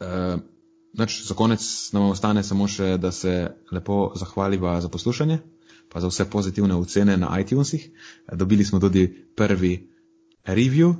[0.00, 0.40] Uh,
[0.94, 5.38] Nač, za konec nam ostane samo še, da se lepo zahvaliva za poslušanje,
[5.90, 7.88] pa za vse pozitivne ocene na iTunesih.
[8.32, 9.74] Dobili smo tudi prvi
[10.46, 10.94] review,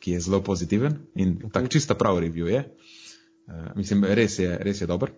[0.00, 2.64] ki je zelo pozitiven in tak čista prav review je.
[3.46, 5.12] Uh, mislim, res je, res je dober.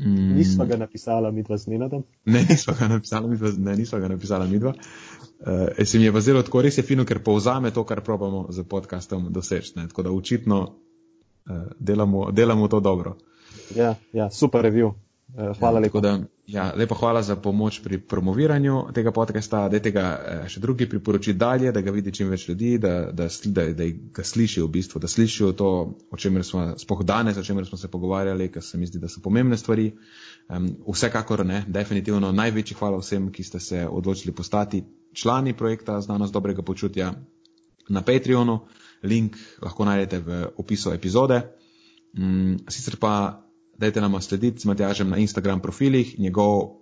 [0.00, 2.04] Mm, Nisva ga napisala mi dva z Nenadom.
[2.32, 4.72] Ne, nisva ga napisala midva, ne, nisva ga napisala midva.
[5.40, 8.46] Uh, se mi je pa zelo tako, res je fino, ker povzame to, kar probamo
[8.50, 9.72] z podcastom doseči.
[9.76, 9.88] ne.
[9.88, 10.60] Tako da očitno
[11.78, 13.16] delamo, delamo to dobro.
[13.74, 14.92] Ja, ja, super review.
[15.34, 16.00] Uh, hvala ja, lepa.
[16.00, 20.88] Da, ja, lepa hvala za pomoč pri promoviranju tega podcasta, da tega eh, še drugi
[20.90, 23.86] priporočiti dalje, da ga vidi čim več ljudi, da, da, da, da
[24.16, 25.70] ga slišijo v bistvu, da slišijo to,
[26.10, 29.08] o čemer smo, spoh danes, o čemer smo se pogovarjali, ker se mi zdi, da
[29.08, 29.92] so pomembne stvari.
[30.50, 34.82] Um, vsekakor ne, definitivno največji hvala vsem, ki ste se odločili postati
[35.14, 37.12] člani projekta Znanost dobrega počutja
[37.88, 38.60] na Patreonu.
[39.02, 41.42] Link lahko najdete v opisu epizode.
[42.16, 43.44] Mm, sicer pa
[43.78, 46.80] dajte nama slediti z Matjažem na Instagram profilih, njegov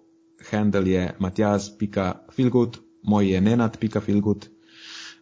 [0.50, 4.48] handle je matjaz.feelgood, moj je nenad.feelgood.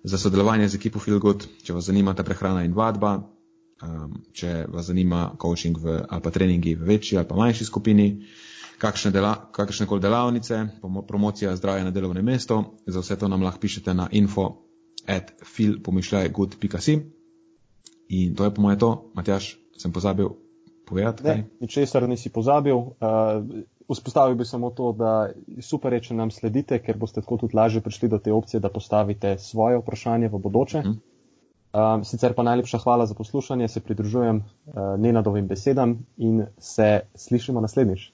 [0.02, 3.16] Za sodelovanje z ekipo Feelgood, če vas zanima ta prehrana in vadba,
[3.82, 8.26] um, če vas zanima coaching v, ali pa treningi v večji ali pa manjši skupini,
[8.78, 10.60] kakšne, dela, kakšne koli delavnice,
[11.08, 14.65] promocija zdravja na delovnem mestu, za vse to nam lahko pišete na info
[15.06, 16.98] at feelpomišljajgood.si.
[18.08, 20.28] In to je po moje to, Matjaš, sem pozabil
[20.86, 21.24] povedati.
[21.24, 22.76] Ne, ničesar nisi pozabil.
[22.76, 23.42] Uh,
[23.90, 25.30] vzpostavil bi samo to, da
[25.62, 28.70] super je, če nam sledite, ker boste tako tudi lažje prišli do te opcije, da
[28.70, 30.82] postavite svoje vprašanje v bodoče.
[30.82, 30.96] -huh.
[31.76, 37.60] Um, sicer pa najlepša hvala za poslušanje, se pridružujem uh, Nenadovim besedam in se slišimo
[37.60, 38.12] naslednjič.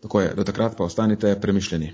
[0.00, 1.92] Tako je, do takrat pa ostanite premišljeni.